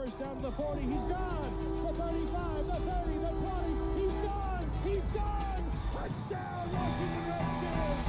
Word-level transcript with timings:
First 0.00 0.18
down 0.18 0.36
to 0.36 0.42
the 0.42 0.52
40. 0.52 0.80
He's 0.80 0.92
gone. 0.92 1.84
The 1.84 1.92
35, 1.92 2.66
the 2.66 2.72
30, 2.72 3.18
the 3.18 3.28
20. 3.28 4.00
He's 4.00 4.12
gone. 4.12 4.70
He's 4.82 5.02
gone. 5.14 5.64
Touchdown, 5.92 6.72
Washington 6.72 7.28
Redskins. 7.28 8.00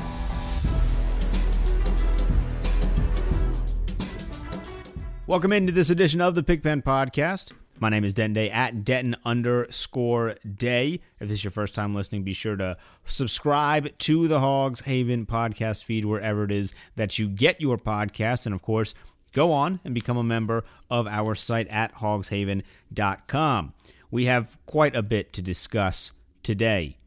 Welcome 5.27 5.51
into 5.51 5.73
this 5.73 5.89
edition 5.89 6.21
of 6.21 6.33
the 6.35 6.43
Pigpen 6.43 6.81
Podcast. 6.81 7.51
My 7.81 7.89
name 7.89 8.05
is 8.05 8.13
Den 8.13 8.31
Day 8.31 8.49
at 8.49 8.85
Denton 8.85 9.15
underscore 9.25 10.35
Day. 10.45 11.01
If 11.19 11.27
this 11.27 11.39
is 11.39 11.43
your 11.43 11.51
first 11.51 11.75
time 11.75 11.93
listening, 11.93 12.23
be 12.23 12.31
sure 12.31 12.55
to 12.55 12.77
subscribe 13.03 13.97
to 13.97 14.27
the 14.29 14.39
Hogs 14.39 14.81
Haven 14.81 15.25
podcast 15.25 15.83
feed 15.83 16.05
wherever 16.05 16.43
it 16.43 16.51
is 16.51 16.73
that 16.95 17.19
you 17.19 17.27
get 17.27 17.59
your 17.59 17.77
podcasts. 17.77 18.45
And 18.45 18.53
of 18.53 18.61
course, 18.61 18.93
go 19.33 19.51
on 19.51 19.79
and 19.83 19.93
become 19.93 20.17
a 20.17 20.23
member 20.23 20.63
of 20.89 21.07
our 21.07 21.35
site 21.35 21.67
at 21.67 21.95
hogshaven.com. 21.95 23.73
We 24.09 24.25
have 24.25 24.57
quite 24.65 24.95
a 24.95 25.01
bit 25.01 25.33
to 25.33 25.41
discuss 25.41 26.11
today. 26.43 26.97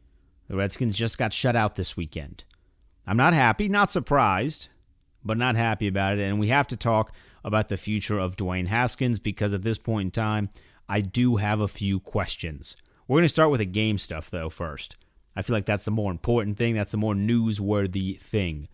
The 0.47 0.55
Redskins 0.55 0.97
just 0.97 1.17
got 1.17 1.33
shut 1.33 1.55
out 1.55 1.75
this 1.75 1.97
weekend. 1.97 2.43
I'm 3.07 3.17
not 3.17 3.33
happy, 3.33 3.69
not 3.69 3.91
surprised, 3.91 4.69
but 5.23 5.37
not 5.37 5.55
happy 5.55 5.87
about 5.87 6.17
it. 6.17 6.21
And 6.21 6.39
we 6.39 6.47
have 6.47 6.67
to 6.67 6.77
talk 6.77 7.11
about 7.43 7.69
the 7.69 7.77
future 7.77 8.17
of 8.17 8.37
Dwayne 8.37 8.67
Haskins 8.67 9.19
because 9.19 9.53
at 9.53 9.61
this 9.61 9.77
point 9.77 10.07
in 10.07 10.11
time, 10.11 10.49
I 10.89 11.01
do 11.01 11.37
have 11.37 11.59
a 11.59 11.67
few 11.67 11.99
questions. 11.99 12.75
We're 13.07 13.17
going 13.17 13.25
to 13.25 13.29
start 13.29 13.51
with 13.51 13.59
the 13.59 13.65
game 13.65 13.97
stuff, 13.97 14.29
though, 14.31 14.49
first. 14.49 14.95
I 15.35 15.41
feel 15.41 15.55
like 15.55 15.65
that's 15.65 15.85
the 15.85 15.91
more 15.91 16.11
important 16.11 16.57
thing. 16.57 16.75
That's 16.75 16.91
the 16.91 16.97
more 16.97 17.13
newsworthy 17.13 18.17
thing. 18.17 18.67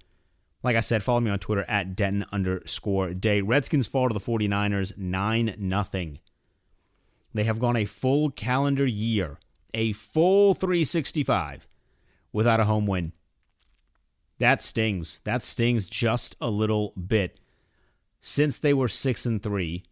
Like 0.64 0.76
I 0.76 0.82
said, 0.82 1.04
follow 1.04 1.20
me 1.20 1.32
on 1.32 1.40
Twitter 1.40 1.66
at 1.68 1.96
Denton 1.96 2.26
underscore 2.32 3.14
day. 3.14 3.42
Redskins 3.42 3.88
fall 3.88 4.08
to 4.08 4.14
the 4.14 4.20
49ers 4.20 4.98
9 4.98 5.56
0. 5.92 6.14
They 7.34 7.44
have 7.44 7.60
gone 7.60 7.78
a 7.78 7.86
full 7.86 8.30
calendar 8.30 8.86
year, 8.86 9.40
a 9.74 9.94
full 9.94 10.54
365, 10.54 11.68
without 12.32 12.60
a 12.60 12.66
home 12.66 12.86
win. 12.86 13.14
That 14.38 14.62
stings. 14.62 15.20
That 15.24 15.42
stings 15.42 15.88
just 15.88 16.36
a 16.42 16.50
little 16.50 16.94
bit. 16.94 17.40
Since 18.20 18.60
they 18.60 18.74
were 18.74 18.88
6 18.88 19.26
and 19.26 19.42
3, 19.42 19.84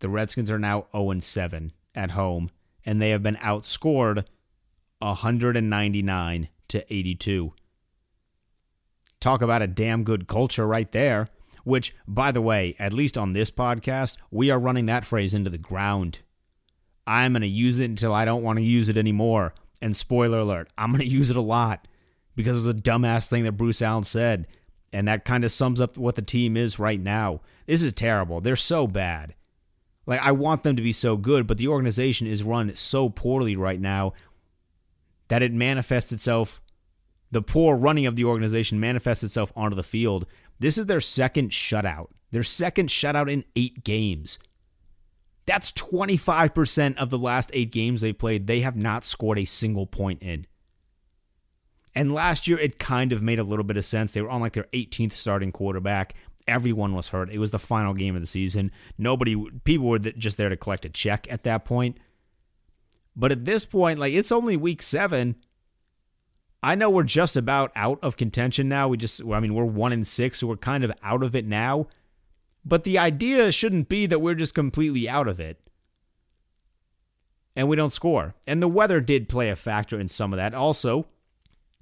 the 0.00 0.08
Redskins 0.08 0.50
are 0.50 0.58
now 0.58 0.86
0 0.92 1.10
and 1.10 1.22
7 1.22 1.72
at 1.94 2.12
home, 2.12 2.50
and 2.84 3.00
they 3.00 3.10
have 3.10 3.22
been 3.22 3.36
outscored 3.36 4.24
199 5.00 6.48
to 6.68 6.94
82. 6.94 7.52
Talk 9.24 9.40
about 9.40 9.62
a 9.62 9.66
damn 9.66 10.04
good 10.04 10.28
culture 10.28 10.66
right 10.66 10.92
there. 10.92 11.30
Which, 11.64 11.96
by 12.06 12.30
the 12.30 12.42
way, 12.42 12.76
at 12.78 12.92
least 12.92 13.16
on 13.16 13.32
this 13.32 13.50
podcast, 13.50 14.18
we 14.30 14.50
are 14.50 14.58
running 14.58 14.84
that 14.84 15.06
phrase 15.06 15.32
into 15.32 15.48
the 15.48 15.56
ground. 15.56 16.20
I'm 17.06 17.32
going 17.32 17.40
to 17.40 17.48
use 17.48 17.78
it 17.78 17.88
until 17.88 18.12
I 18.12 18.26
don't 18.26 18.42
want 18.42 18.58
to 18.58 18.62
use 18.62 18.90
it 18.90 18.98
anymore. 18.98 19.54
And 19.80 19.96
spoiler 19.96 20.40
alert, 20.40 20.68
I'm 20.76 20.90
going 20.90 21.00
to 21.00 21.06
use 21.06 21.30
it 21.30 21.38
a 21.38 21.40
lot 21.40 21.88
because 22.36 22.54
it 22.54 22.68
was 22.68 22.76
a 22.76 22.78
dumbass 22.78 23.30
thing 23.30 23.44
that 23.44 23.52
Bruce 23.52 23.80
Allen 23.80 24.04
said. 24.04 24.46
And 24.92 25.08
that 25.08 25.24
kind 25.24 25.42
of 25.42 25.50
sums 25.50 25.80
up 25.80 25.96
what 25.96 26.16
the 26.16 26.20
team 26.20 26.54
is 26.54 26.78
right 26.78 27.00
now. 27.00 27.40
This 27.64 27.82
is 27.82 27.94
terrible. 27.94 28.42
They're 28.42 28.56
so 28.56 28.86
bad. 28.86 29.34
Like, 30.04 30.20
I 30.20 30.32
want 30.32 30.64
them 30.64 30.76
to 30.76 30.82
be 30.82 30.92
so 30.92 31.16
good, 31.16 31.46
but 31.46 31.56
the 31.56 31.68
organization 31.68 32.26
is 32.26 32.42
run 32.42 32.76
so 32.76 33.08
poorly 33.08 33.56
right 33.56 33.80
now 33.80 34.12
that 35.28 35.42
it 35.42 35.54
manifests 35.54 36.12
itself. 36.12 36.60
The 37.34 37.42
poor 37.42 37.76
running 37.76 38.06
of 38.06 38.14
the 38.14 38.24
organization 38.24 38.78
manifests 38.78 39.24
itself 39.24 39.52
onto 39.56 39.74
the 39.74 39.82
field. 39.82 40.24
This 40.60 40.78
is 40.78 40.86
their 40.86 41.00
second 41.00 41.50
shutout. 41.50 42.10
Their 42.30 42.44
second 42.44 42.90
shutout 42.90 43.28
in 43.28 43.44
eight 43.56 43.82
games. 43.82 44.38
That's 45.44 45.72
25% 45.72 46.96
of 46.96 47.10
the 47.10 47.18
last 47.18 47.50
eight 47.52 47.72
games 47.72 48.02
they 48.02 48.12
played. 48.12 48.46
They 48.46 48.60
have 48.60 48.76
not 48.76 49.02
scored 49.02 49.40
a 49.40 49.46
single 49.46 49.84
point 49.84 50.22
in. 50.22 50.46
And 51.92 52.14
last 52.14 52.46
year, 52.46 52.56
it 52.56 52.78
kind 52.78 53.12
of 53.12 53.20
made 53.20 53.40
a 53.40 53.44
little 53.44 53.64
bit 53.64 53.78
of 53.78 53.84
sense. 53.84 54.12
They 54.12 54.22
were 54.22 54.30
on 54.30 54.40
like 54.40 54.52
their 54.52 54.68
18th 54.72 55.10
starting 55.10 55.50
quarterback. 55.50 56.14
Everyone 56.46 56.94
was 56.94 57.08
hurt. 57.08 57.30
It 57.30 57.40
was 57.40 57.50
the 57.50 57.58
final 57.58 57.94
game 57.94 58.14
of 58.14 58.22
the 58.22 58.28
season. 58.28 58.70
Nobody, 58.96 59.34
people 59.64 59.88
were 59.88 59.98
just 59.98 60.38
there 60.38 60.50
to 60.50 60.56
collect 60.56 60.84
a 60.84 60.88
check 60.88 61.26
at 61.28 61.42
that 61.42 61.64
point. 61.64 61.98
But 63.16 63.32
at 63.32 63.44
this 63.44 63.64
point, 63.64 63.98
like 63.98 64.14
it's 64.14 64.30
only 64.30 64.56
week 64.56 64.82
seven. 64.82 65.34
I 66.64 66.74
know 66.74 66.88
we're 66.88 67.02
just 67.02 67.36
about 67.36 67.70
out 67.76 67.98
of 68.02 68.16
contention 68.16 68.70
now. 68.70 68.88
We 68.88 68.96
just, 68.96 69.20
I 69.22 69.38
mean, 69.38 69.52
we're 69.52 69.64
one 69.64 69.92
in 69.92 70.02
six, 70.02 70.40
so 70.40 70.46
we're 70.46 70.56
kind 70.56 70.82
of 70.82 70.90
out 71.02 71.22
of 71.22 71.36
it 71.36 71.46
now. 71.46 71.88
But 72.64 72.84
the 72.84 72.96
idea 72.96 73.52
shouldn't 73.52 73.90
be 73.90 74.06
that 74.06 74.20
we're 74.20 74.34
just 74.34 74.54
completely 74.54 75.06
out 75.06 75.28
of 75.28 75.38
it 75.38 75.60
and 77.54 77.68
we 77.68 77.76
don't 77.76 77.90
score. 77.90 78.34
And 78.46 78.62
the 78.62 78.68
weather 78.68 79.00
did 79.00 79.28
play 79.28 79.50
a 79.50 79.56
factor 79.56 80.00
in 80.00 80.08
some 80.08 80.32
of 80.32 80.38
that. 80.38 80.54
Also, 80.54 81.06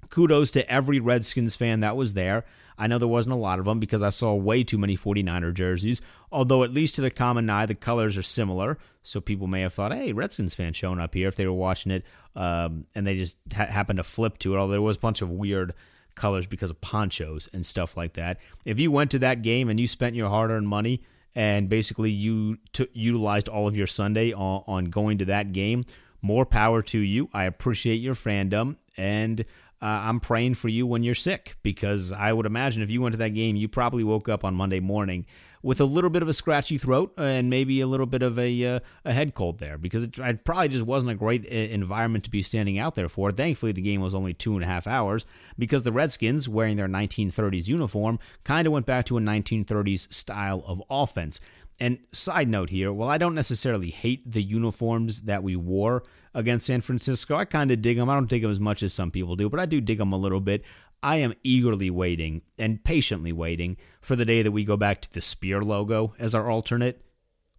kudos 0.09 0.51
to 0.51 0.69
every 0.69 0.99
Redskins 0.99 1.55
fan 1.55 1.79
that 1.79 1.95
was 1.95 2.13
there. 2.13 2.43
I 2.77 2.87
know 2.87 2.97
there 2.97 3.07
wasn't 3.07 3.33
a 3.33 3.37
lot 3.37 3.59
of 3.59 3.65
them 3.65 3.79
because 3.79 4.01
I 4.01 4.09
saw 4.09 4.33
way 4.33 4.63
too 4.63 4.77
many 4.77 4.97
49er 4.97 5.53
jerseys, 5.53 6.01
although 6.31 6.63
at 6.63 6.73
least 6.73 6.95
to 6.95 7.01
the 7.01 7.11
common 7.11 7.49
eye, 7.49 7.65
the 7.65 7.75
colors 7.75 8.17
are 8.17 8.23
similar. 8.23 8.77
So 9.03 9.19
people 9.21 9.47
may 9.47 9.61
have 9.61 9.73
thought, 9.73 9.93
hey, 9.93 10.13
Redskins 10.13 10.55
fan 10.55 10.73
showing 10.73 10.99
up 10.99 11.13
here 11.13 11.27
if 11.27 11.35
they 11.35 11.45
were 11.45 11.53
watching 11.53 11.91
it 11.91 12.05
um, 12.35 12.85
and 12.95 13.05
they 13.05 13.17
just 13.17 13.37
ha- 13.53 13.65
happened 13.65 13.97
to 13.97 14.03
flip 14.03 14.37
to 14.39 14.55
it, 14.55 14.57
although 14.57 14.73
there 14.73 14.81
was 14.81 14.97
a 14.97 15.01
bunch 15.01 15.21
of 15.21 15.29
weird 15.29 15.73
colors 16.15 16.45
because 16.45 16.69
of 16.69 16.79
ponchos 16.81 17.47
and 17.53 17.65
stuff 17.65 17.97
like 17.97 18.13
that. 18.13 18.39
If 18.65 18.79
you 18.79 18.91
went 18.91 19.11
to 19.11 19.19
that 19.19 19.41
game 19.41 19.69
and 19.69 19.79
you 19.79 19.87
spent 19.87 20.15
your 20.15 20.29
hard 20.29 20.51
earned 20.51 20.67
money 20.67 21.01
and 21.35 21.67
basically 21.67 22.11
you 22.11 22.57
t- 22.71 22.87
utilized 22.93 23.49
all 23.49 23.67
of 23.67 23.75
your 23.75 23.87
Sunday 23.87 24.31
on, 24.33 24.63
on 24.67 24.85
going 24.85 25.17
to 25.19 25.25
that 25.25 25.51
game, 25.51 25.85
more 26.21 26.45
power 26.45 26.81
to 26.81 26.99
you. 26.99 27.29
I 27.33 27.43
appreciate 27.45 27.95
your 27.95 28.15
fandom 28.15 28.77
and 28.95 29.43
uh, 29.83 30.03
I'm 30.05 30.21
praying 30.21 30.53
for 30.53 30.69
you 30.69 30.87
when 30.87 31.03
you're 31.03 31.13
sick 31.13 31.57
because 31.61 32.13
I 32.13 32.31
would 32.31 32.45
imagine 32.45 32.81
if 32.81 32.89
you 32.89 33.01
went 33.01 33.13
to 33.13 33.19
that 33.19 33.31
game, 33.31 33.57
you 33.57 33.67
probably 33.67 34.05
woke 34.05 34.29
up 34.29 34.45
on 34.45 34.55
Monday 34.55 34.79
morning 34.79 35.25
with 35.61 35.81
a 35.81 35.85
little 35.85 36.09
bit 36.09 36.21
of 36.21 36.29
a 36.29 36.33
scratchy 36.33 36.77
throat 36.77 37.13
and 37.17 37.49
maybe 37.49 37.81
a 37.81 37.87
little 37.87 38.05
bit 38.05 38.21
of 38.21 38.39
a 38.39 38.65
uh, 38.65 38.79
a 39.03 39.11
head 39.11 39.33
cold 39.33 39.59
there 39.59 39.77
because 39.77 40.05
it, 40.05 40.17
it, 40.19 40.45
probably 40.45 40.69
just 40.69 40.85
wasn't 40.85 41.11
a 41.11 41.15
great 41.15 41.45
uh, 41.45 41.53
environment 41.53 42.23
to 42.23 42.29
be 42.29 42.41
standing 42.41 42.79
out 42.79 42.95
there 42.95 43.09
for. 43.09 43.29
Thankfully, 43.29 43.73
the 43.73 43.81
game 43.81 43.99
was 43.99 44.15
only 44.15 44.33
two 44.33 44.53
and 44.53 44.63
a 44.63 44.67
half 44.67 44.87
hours 44.87 45.25
because 45.59 45.83
the 45.83 45.91
Redskins, 45.91 46.47
wearing 46.47 46.77
their 46.77 46.87
1930s 46.87 47.67
uniform, 47.67 48.19
kind 48.45 48.65
of 48.65 48.71
went 48.71 48.85
back 48.85 49.03
to 49.07 49.17
a 49.17 49.21
1930s 49.21 50.13
style 50.13 50.63
of 50.65 50.81
offense. 50.89 51.41
And 51.83 51.99
side 52.13 52.47
note 52.47 52.69
here, 52.69 52.93
while 52.93 53.09
I 53.09 53.17
don't 53.17 53.35
necessarily 53.35 53.89
hate 53.89 54.31
the 54.31 54.41
uniforms 54.41 55.23
that 55.23 55.43
we 55.43 55.57
wore 55.57 56.05
against 56.33 56.67
San 56.67 56.79
Francisco, 56.79 57.35
I 57.35 57.43
kind 57.43 57.71
of 57.71 57.81
dig 57.81 57.97
them. 57.97 58.09
I 58.09 58.13
don't 58.13 58.29
dig 58.29 58.43
them 58.43 58.51
as 58.51 58.59
much 58.61 58.81
as 58.83 58.93
some 58.93 59.11
people 59.11 59.35
do, 59.35 59.49
but 59.49 59.59
I 59.59 59.65
do 59.65 59.81
dig 59.81 59.97
them 59.97 60.13
a 60.13 60.17
little 60.17 60.39
bit. 60.39 60.63
I 61.03 61.17
am 61.17 61.33
eagerly 61.43 61.89
waiting 61.89 62.43
and 62.57 62.81
patiently 62.85 63.33
waiting 63.33 63.75
for 63.99 64.15
the 64.15 64.23
day 64.23 64.41
that 64.41 64.53
we 64.53 64.63
go 64.63 64.77
back 64.77 65.01
to 65.01 65.11
the 65.11 65.19
spear 65.19 65.61
logo 65.61 66.13
as 66.17 66.33
our 66.33 66.49
alternate. 66.49 67.01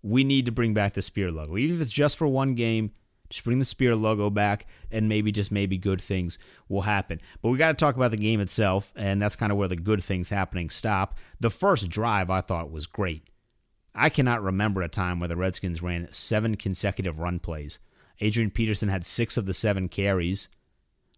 We 0.01 0.25
need 0.25 0.47
to 0.47 0.53
bring 0.53 0.73
back 0.73 0.95
the 0.95 1.03
spear 1.03 1.31
logo, 1.31 1.59
even 1.59 1.77
if 1.77 1.83
it's 1.83 1.91
just 1.91 2.17
for 2.17 2.27
one 2.27 2.55
game. 2.55 2.93
Just 3.29 3.45
bring 3.45 3.59
the 3.59 3.65
Spear 3.67 3.97
logo 3.97 4.31
back, 4.31 4.67
and 4.91 5.09
maybe, 5.09 5.33
just 5.33 5.51
maybe, 5.51 5.77
good 5.77 6.01
things 6.01 6.39
will 6.69 6.83
happen. 6.83 7.21
But 7.43 7.49
we 7.49 7.59
got 7.59 7.69
to 7.69 7.75
talk 7.75 7.97
about 7.97 8.11
the 8.11 8.19
game 8.19 8.39
itself, 8.39 8.93
and 8.97 9.21
that's 9.21 9.35
kind 9.35 9.51
of 9.51 9.59
where 9.59 9.67
the 9.67 9.77
good 9.77 10.03
things 10.03 10.29
happening 10.31 10.71
stop. 10.71 11.19
The 11.41 11.51
first 11.51 11.89
drive 11.89 12.31
I 12.31 12.43
thought 12.43 12.71
was 12.71 12.87
great. 12.87 13.29
I 13.95 14.09
cannot 14.09 14.43
remember 14.43 14.83
a 14.83 14.89
time 14.89 15.21
where 15.21 15.29
the 15.29 15.37
Redskins 15.37 15.83
ran 15.83 16.13
seven 16.13 16.57
consecutive 16.57 17.19
run 17.19 17.39
plays. 17.39 17.79
Adrian 18.21 18.51
Peterson 18.51 18.89
had 18.89 19.05
six 19.05 19.37
of 19.37 19.47
the 19.47 19.55
seven 19.55 19.89
carries. 19.89 20.49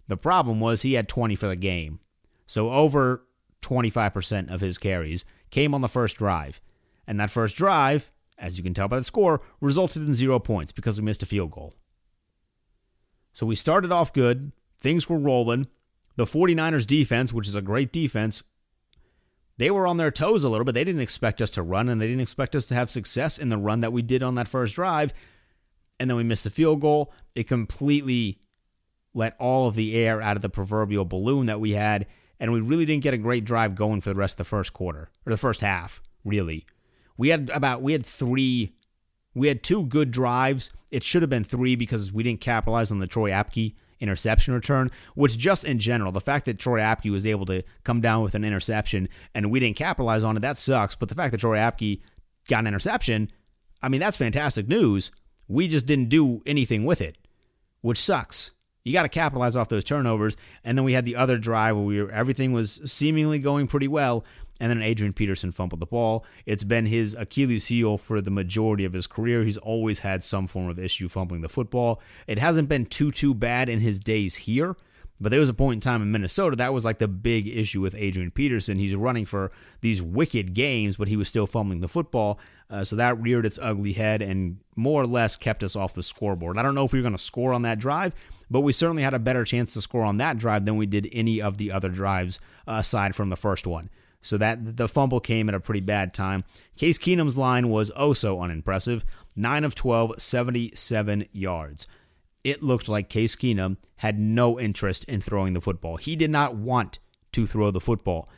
The 0.09 0.17
problem 0.17 0.61
was 0.61 0.83
he 0.83 0.95
had 0.95 1.09
20 1.09 1.35
for 1.37 1.49
the 1.49 1.57
game. 1.57 2.01
So 2.47 2.71
over 2.71 3.25
25% 3.63 4.53
of 4.53 4.61
his 4.61 4.79
carries 4.79 5.25
came 5.51 5.75
on 5.75 5.81
the 5.81 5.89
first 5.89 6.17
drive. 6.17 6.61
And 7.07 7.19
that 7.19 7.31
first 7.31 7.57
drive, 7.57 8.11
as 8.39 8.57
you 8.57 8.63
can 8.63 8.75
tell 8.75 8.89
by 8.89 8.99
the 8.99 9.05
score, 9.05 9.41
resulted 9.61 10.03
in 10.03 10.15
zero 10.15 10.39
points 10.39 10.73
because 10.73 10.99
we 10.99 11.05
missed 11.05 11.23
a 11.23 11.27
field 11.27 11.51
goal. 11.51 11.75
So 13.33 13.47
we 13.47 13.55
started 13.55 13.93
off 13.93 14.13
good. 14.13 14.53
Things 14.79 15.09
were 15.09 15.19
rolling. 15.19 15.69
The 16.17 16.25
49ers 16.25 16.87
defense, 16.87 17.33
which 17.33 17.47
is 17.47 17.55
a 17.55 17.63
great 17.63 17.93
defense, 17.93 18.43
they 19.59 19.71
were 19.71 19.87
on 19.87 19.97
their 19.97 20.11
toes 20.11 20.45
a 20.45 20.49
little 20.49 20.65
bit. 20.65 20.73
They 20.73 20.85
didn't 20.85 21.01
expect 21.01 21.41
us 21.41 21.51
to 21.53 21.63
run, 21.63 21.89
and 21.89 22.01
they 22.01 22.07
didn't 22.07 22.21
expect 22.23 22.55
us 22.55 22.67
to 22.67 22.75
have 22.75 22.91
success 22.91 23.39
in 23.39 23.49
the 23.49 23.57
run 23.57 23.81
that 23.81 23.93
we 23.93 24.03
did 24.03 24.23
on 24.23 24.35
that 24.35 24.49
first 24.49 24.75
drive. 24.75 25.13
And 25.99 26.11
then 26.11 26.17
we 26.17 26.25
missed 26.25 26.45
the 26.45 26.51
field 26.51 26.81
goal. 26.81 27.13
It 27.35 27.49
completely 27.49 28.41
let 29.15 29.35
all 29.39 29.67
of 29.67 29.75
the 29.75 29.95
air 29.95 30.21
out 30.21 30.37
of 30.37 30.43
the 30.43 30.51
proverbial 30.51 31.07
balloon 31.07 31.47
that 31.47 31.61
we 31.61 31.73
had, 31.73 32.07
and 32.39 32.53
we 32.53 32.61
really 32.61 32.85
didn't 32.85 33.03
get 33.03 33.15
a 33.15 33.19
great 33.19 33.45
drive 33.45 33.75
going 33.75 34.03
for 34.03 34.11
the 34.11 34.19
rest 34.19 34.35
of 34.35 34.39
the 34.39 34.45
first 34.45 34.75
quarter 34.75 35.09
or 35.25 35.31
the 35.31 35.39
first 35.39 35.63
half, 35.63 36.03
really. 36.23 36.67
We 37.17 37.31
had 37.31 37.51
about 37.55 37.81
we 37.81 37.93
had 37.93 38.05
three 38.05 38.75
we 39.35 39.49
had 39.49 39.63
two 39.63 39.87
good 39.87 40.11
drives. 40.11 40.71
It 40.91 41.03
should 41.03 41.23
have 41.23 41.31
been 41.31 41.45
three 41.45 41.77
because 41.77 42.13
we 42.13 42.23
didn't 42.23 42.43
capitalize 42.43 42.91
on 42.91 42.99
the 42.99 43.07
Troy 43.07 43.31
Apke 43.31 43.75
interception 44.01 44.55
return, 44.55 44.91
which 45.15 45.39
just 45.39 45.65
in 45.65 45.79
general, 45.79 46.13
the 46.13 46.21
fact 46.21 46.45
that 46.47 46.59
Troy 46.59 46.81
Apke 46.81 47.11
was 47.11 47.27
able 47.27 47.47
to 47.47 47.63
come 47.85 48.01
down 48.01 48.23
with 48.23 48.35
an 48.35 48.45
interception 48.45 49.09
and 49.35 49.51
we 49.51 49.61
didn't 49.61 49.77
capitalize 49.77 50.25
on 50.25 50.37
it, 50.37 50.41
that 50.41 50.59
sucks. 50.59 50.95
But 50.95 51.09
the 51.09 51.15
fact 51.15 51.33
that 51.33 51.39
Troy 51.39 51.57
Apke 51.57 52.01
got 52.49 52.61
an 52.61 52.67
interception, 52.67 53.31
I 53.83 53.89
mean, 53.89 54.01
that's 54.01 54.17
fantastic 54.17 54.69
news. 54.69 55.11
We 55.49 55.69
just 55.69 55.87
didn't 55.87 56.09
do 56.09 56.43
anything 56.45 56.85
with 56.85 57.01
it, 57.01 57.19
which 57.81 58.01
sucks. 58.01 58.51
You 58.85 58.93
got 58.93 59.03
to 59.03 59.09
capitalize 59.09 59.57
off 59.57 59.69
those 59.69 59.83
turnovers. 59.83 60.37
And 60.63 60.79
then 60.79 60.85
we 60.85 60.93
had 60.93 61.05
the 61.05 61.17
other 61.17 61.39
drive 61.39 61.75
where 61.75 61.85
we 61.85 62.01
were, 62.01 62.11
everything 62.11 62.53
was 62.53 62.81
seemingly 62.85 63.41
going 63.41 63.67
pretty 63.67 63.89
well. 63.89 64.25
And 64.59 64.71
then 64.71 64.83
Adrian 64.83 65.13
Peterson 65.13 65.53
fumbled 65.53 65.81
the 65.81 65.87
ball. 65.87 66.25
It's 66.47 66.65
been 66.65 66.87
his 66.87 67.15
Achilles 67.15 67.67
heel 67.67 67.99
for 67.99 68.21
the 68.21 68.31
majority 68.31 68.85
of 68.85 68.95
his 68.95 69.07
career. 69.07 69.45
He's 69.45 69.59
always 69.59 70.01
had 70.01 70.25
some 70.25 70.47
form 70.47 70.69
of 70.69 70.79
issue 70.79 71.09
fumbling 71.09 71.43
the 71.43 71.49
football. 71.49 72.01
It 72.27 72.39
hasn't 72.39 72.69
been 72.69 72.87
too, 72.87 73.11
too 73.11 73.35
bad 73.35 73.69
in 73.69 73.81
his 73.81 73.99
days 73.99 74.37
here. 74.37 74.77
But 75.21 75.31
there 75.31 75.41
was 75.41 75.49
a 75.49 75.55
point 75.55 75.77
in 75.79 75.81
time 75.81 76.03
in 76.03 76.13
Minnesota 76.13 76.57
that 76.57 76.75
was 76.75 76.85
like 76.85 76.99
the 76.99 77.09
big 77.09 77.49
issue 77.49 77.81
with 77.81 77.95
Adrian 77.95 78.31
Peterson. 78.31 78.77
He's 78.77 78.95
running 78.95 79.25
for 79.25 79.51
these 79.81 80.03
wicked 80.03 80.53
games, 80.53 80.97
but 80.97 81.09
he 81.09 81.17
was 81.17 81.29
still 81.29 81.47
fumbling 81.47 81.81
the 81.81 81.89
football. 81.89 82.39
Uh, 82.69 82.85
so 82.85 82.97
that 82.97 83.21
reared 83.21 83.47
its 83.47 83.59
ugly 83.63 83.95
head 83.95 84.21
and 84.21 84.59
more 84.75 85.03
or 85.03 85.07
less 85.07 85.37
kept 85.37 85.63
us 85.63 85.75
off 85.75 85.95
the 85.95 86.03
scoreboard. 86.03 86.59
I 86.59 86.63
don't 86.63 86.75
know 86.75 86.85
if 86.85 86.93
we 86.93 86.99
were 86.99 87.05
going 87.05 87.15
to 87.15 87.19
score 87.19 87.55
on 87.55 87.63
that 87.63 87.79
drive, 87.79 88.15
but 88.51 88.61
we 88.61 88.73
certainly 88.73 89.03
had 89.03 89.15
a 89.15 89.19
better 89.19 89.45
chance 89.45 89.73
to 89.73 89.81
score 89.81 90.05
on 90.05 90.19
that 90.19 90.37
drive 90.37 90.65
than 90.65 90.77
we 90.77 90.87
did 90.87 91.09
any 91.13 91.41
of 91.41 91.57
the 91.57 91.73
other 91.73 91.89
drives 91.89 92.39
aside 92.67 93.15
from 93.15 93.31
the 93.31 93.37
first 93.37 93.67
one. 93.67 93.89
So 94.27 94.37
that 94.39 94.77
the 94.77 94.89
fumble 94.89 95.21
came 95.21 95.49
at 95.49 95.55
a 95.55 95.61
pretty 95.61 95.81
bad 95.81 96.13
time. 96.13 96.45
Case 96.77 96.99
Keenum's 96.99 97.39
line 97.39 97.69
was 97.69 97.93
oh 97.95 98.13
so 98.13 98.41
unimpressive 98.41 99.05
9 99.37 99.65
of 99.65 99.75
12, 99.75 100.21
77 100.21 101.27
yards. 101.31 101.87
It 102.43 102.63
looked 102.63 102.89
like 102.89 103.09
Case 103.09 103.37
Keenum 103.37 103.77
had 103.97 104.19
no 104.19 104.59
interest 104.59 105.05
in 105.05 105.21
throwing 105.21 105.53
the 105.53 105.61
football. 105.61 105.97
He 105.97 106.17
did 106.17 106.31
not 106.31 106.57
want 106.57 106.99
to 107.33 107.47
throw 107.47 107.71
the 107.71 107.81
football. 107.81 108.29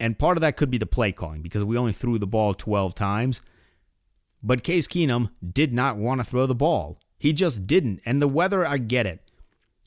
And 0.00 0.18
part 0.18 0.36
of 0.36 0.40
that 0.40 0.56
could 0.56 0.70
be 0.70 0.78
the 0.78 0.86
play 0.86 1.12
calling 1.12 1.42
because 1.42 1.62
we 1.62 1.78
only 1.78 1.92
threw 1.92 2.18
the 2.18 2.26
ball 2.26 2.54
12 2.54 2.94
times. 2.94 3.40
But 4.42 4.64
Case 4.64 4.86
Keenum 4.86 5.30
did 5.52 5.72
not 5.72 5.96
want 5.96 6.20
to 6.20 6.24
throw 6.24 6.46
the 6.46 6.54
ball. 6.54 6.98
He 7.18 7.32
just 7.32 7.66
didn't. 7.66 8.00
And 8.04 8.20
the 8.20 8.28
weather, 8.28 8.66
I 8.66 8.78
get 8.78 9.06
it. 9.06 9.20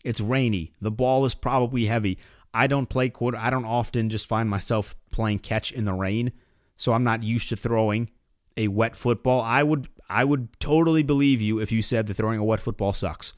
It's 0.03 0.21
rainy. 0.21 0.73
The 0.79 0.91
ball 0.91 1.25
is 1.25 1.35
probably 1.35 1.85
heavy. 1.85 2.17
I 2.53 2.67
don't 2.67 2.89
play 2.89 3.09
quarter. 3.09 3.37
I 3.37 3.49
don't 3.49 3.65
often 3.65 4.09
just 4.09 4.27
find 4.27 4.49
myself 4.49 4.95
playing 5.11 5.39
catch 5.39 5.71
in 5.71 5.85
the 5.85 5.93
rain, 5.93 6.31
so 6.77 6.93
I'm 6.93 7.03
not 7.03 7.23
used 7.23 7.49
to 7.49 7.55
throwing 7.55 8.09
a 8.57 8.67
wet 8.67 8.95
football. 8.95 9.41
I 9.41 9.63
would 9.63 9.87
I 10.09 10.23
would 10.23 10.59
totally 10.59 11.03
believe 11.03 11.41
you 11.41 11.59
if 11.59 11.71
you 11.71 11.81
said 11.81 12.07
that 12.07 12.15
throwing 12.15 12.39
a 12.39 12.43
wet 12.43 12.59
football 12.59 12.93
sucks. 12.93 13.33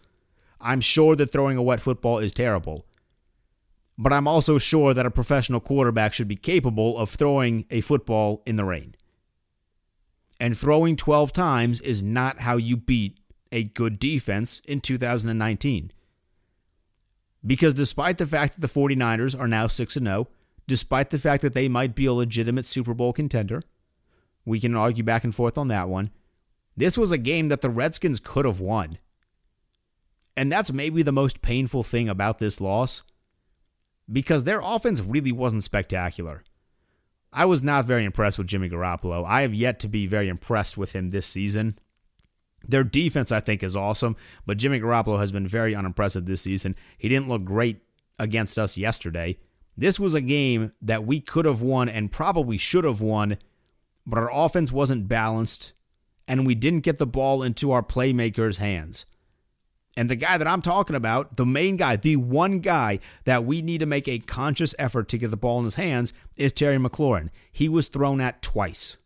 I'm 0.60 0.82
sure 0.82 1.16
that 1.16 1.32
throwing 1.32 1.58
a 1.58 1.64
wet 1.64 1.82
football 1.82 2.20
is 2.20 2.32
terrible. 2.32 2.86
But 3.98 4.14
I'm 4.14 4.28
also 4.28 4.58
sure 4.58 4.94
that 4.94 5.06
a 5.06 5.12
professional 5.12 5.60
quarterback 5.60 6.14
should 6.14 6.28
be 6.28 6.36
capable 6.36 6.98
of 6.98 7.10
throwing 7.10 7.66
a 7.70 7.82
football 7.82 8.42
in 8.46 8.56
the 8.56 8.64
rain. 8.64 8.96
And 10.40 10.58
throwing 10.58 10.96
12 10.96 11.34
times 11.34 11.82
is 11.82 12.02
not 12.02 12.40
how 12.40 12.58
you 12.58 12.78
beat 12.78 13.20
a 13.52 13.64
good 13.64 14.00
defense 14.00 14.60
in 14.66 14.82
2019. 14.82 15.92
Because 17.46 17.74
despite 17.74 18.18
the 18.18 18.26
fact 18.26 18.54
that 18.54 18.62
the 18.62 18.80
49ers 18.80 19.40
are 19.40 19.48
now 19.48 19.68
6 19.68 19.94
0, 19.94 20.28
despite 20.68 21.10
the 21.10 21.18
fact 21.18 21.42
that 21.42 21.54
they 21.54 21.68
might 21.68 21.96
be 21.96 22.06
a 22.06 22.14
legitimate 22.14 22.66
Super 22.66 22.94
Bowl 22.94 23.14
contender, 23.14 23.62
we 24.46 24.60
can 24.60 24.76
argue 24.76 25.04
back 25.04 25.24
and 25.24 25.34
forth 25.34 25.58
on 25.58 25.68
that 25.70 25.90
one. 25.90 26.12
This 26.76 26.98
was 26.98 27.12
a 27.12 27.18
game 27.18 27.50
that 27.50 27.62
the 27.62 27.70
Redskins 27.70 28.20
could 28.20 28.46
have 28.46 28.60
won. 28.60 28.98
And 30.38 30.52
that's 30.52 30.72
maybe 30.72 31.04
the 31.04 31.12
most 31.12 31.42
painful 31.42 31.84
thing 31.84 32.08
about 32.08 32.40
this 32.40 32.62
loss 32.62 33.04
because 34.12 34.44
their 34.44 34.62
offense 34.62 35.02
really 35.02 35.32
wasn't 35.32 35.64
spectacular. 35.64 36.44
I 37.34 37.46
was 37.46 37.64
not 37.64 37.86
very 37.86 38.04
impressed 38.04 38.38
with 38.38 38.48
Jimmy 38.48 38.70
Garoppolo. 38.70 39.26
I 39.26 39.42
have 39.42 39.54
yet 39.54 39.80
to 39.82 39.88
be 39.88 40.06
very 40.06 40.28
impressed 40.28 40.78
with 40.78 40.94
him 40.94 41.10
this 41.10 41.28
season. 41.28 41.78
Their 42.68 42.84
defense, 42.84 43.32
I 43.32 43.40
think, 43.40 43.64
is 43.64 43.76
awesome, 43.76 44.16
but 44.46 44.58
Jimmy 44.58 44.80
Garoppolo 44.80 45.20
has 45.20 45.32
been 45.32 45.48
very 45.48 45.74
unimpressive 45.76 46.26
this 46.26 46.42
season. 46.42 46.76
He 46.98 47.10
didn't 47.10 47.30
look 47.30 47.44
great 47.44 47.82
against 48.20 48.58
us 48.60 48.78
yesterday. 48.78 49.38
This 49.76 50.00
was 50.00 50.14
a 50.14 50.22
game 50.22 50.74
that 50.82 51.06
we 51.06 51.20
could 51.20 51.46
have 51.46 51.62
won 51.62 51.90
and 51.90 52.12
probably 52.12 52.58
should 52.58 52.84
have 52.84 53.02
won, 53.02 53.38
but 54.06 54.20
our 54.20 54.32
offense 54.32 54.72
wasn't 54.72 55.08
balanced, 55.08 55.74
and 56.28 56.46
we 56.46 56.56
didn't 56.56 56.82
get 56.82 57.00
the 57.00 57.08
ball 57.08 57.42
into 57.42 57.72
our 57.72 57.82
playmakers' 57.82 58.58
hands. 58.58 59.06
And 59.98 60.10
the 60.10 60.16
guy 60.16 60.38
that 60.38 60.48
I'm 60.48 60.62
talking 60.62 60.96
about, 60.96 61.36
the 61.36 61.46
main 61.46 61.76
guy, 61.76 61.98
the 61.98 62.16
one 62.16 62.60
guy 62.60 63.00
that 63.26 63.44
we 63.44 63.62
need 63.62 63.80
to 63.80 63.86
make 63.86 64.08
a 64.08 64.20
conscious 64.20 64.74
effort 64.80 65.10
to 65.10 65.18
get 65.18 65.32
the 65.32 65.38
ball 65.38 65.58
in 65.60 65.66
his 65.66 65.76
hands 65.76 66.14
is 66.38 66.54
Terry 66.54 66.78
McLaurin. 66.78 67.30
He 67.52 67.68
was 67.68 67.90
thrown 67.90 68.22
at 68.22 68.42
twice. 68.42 68.98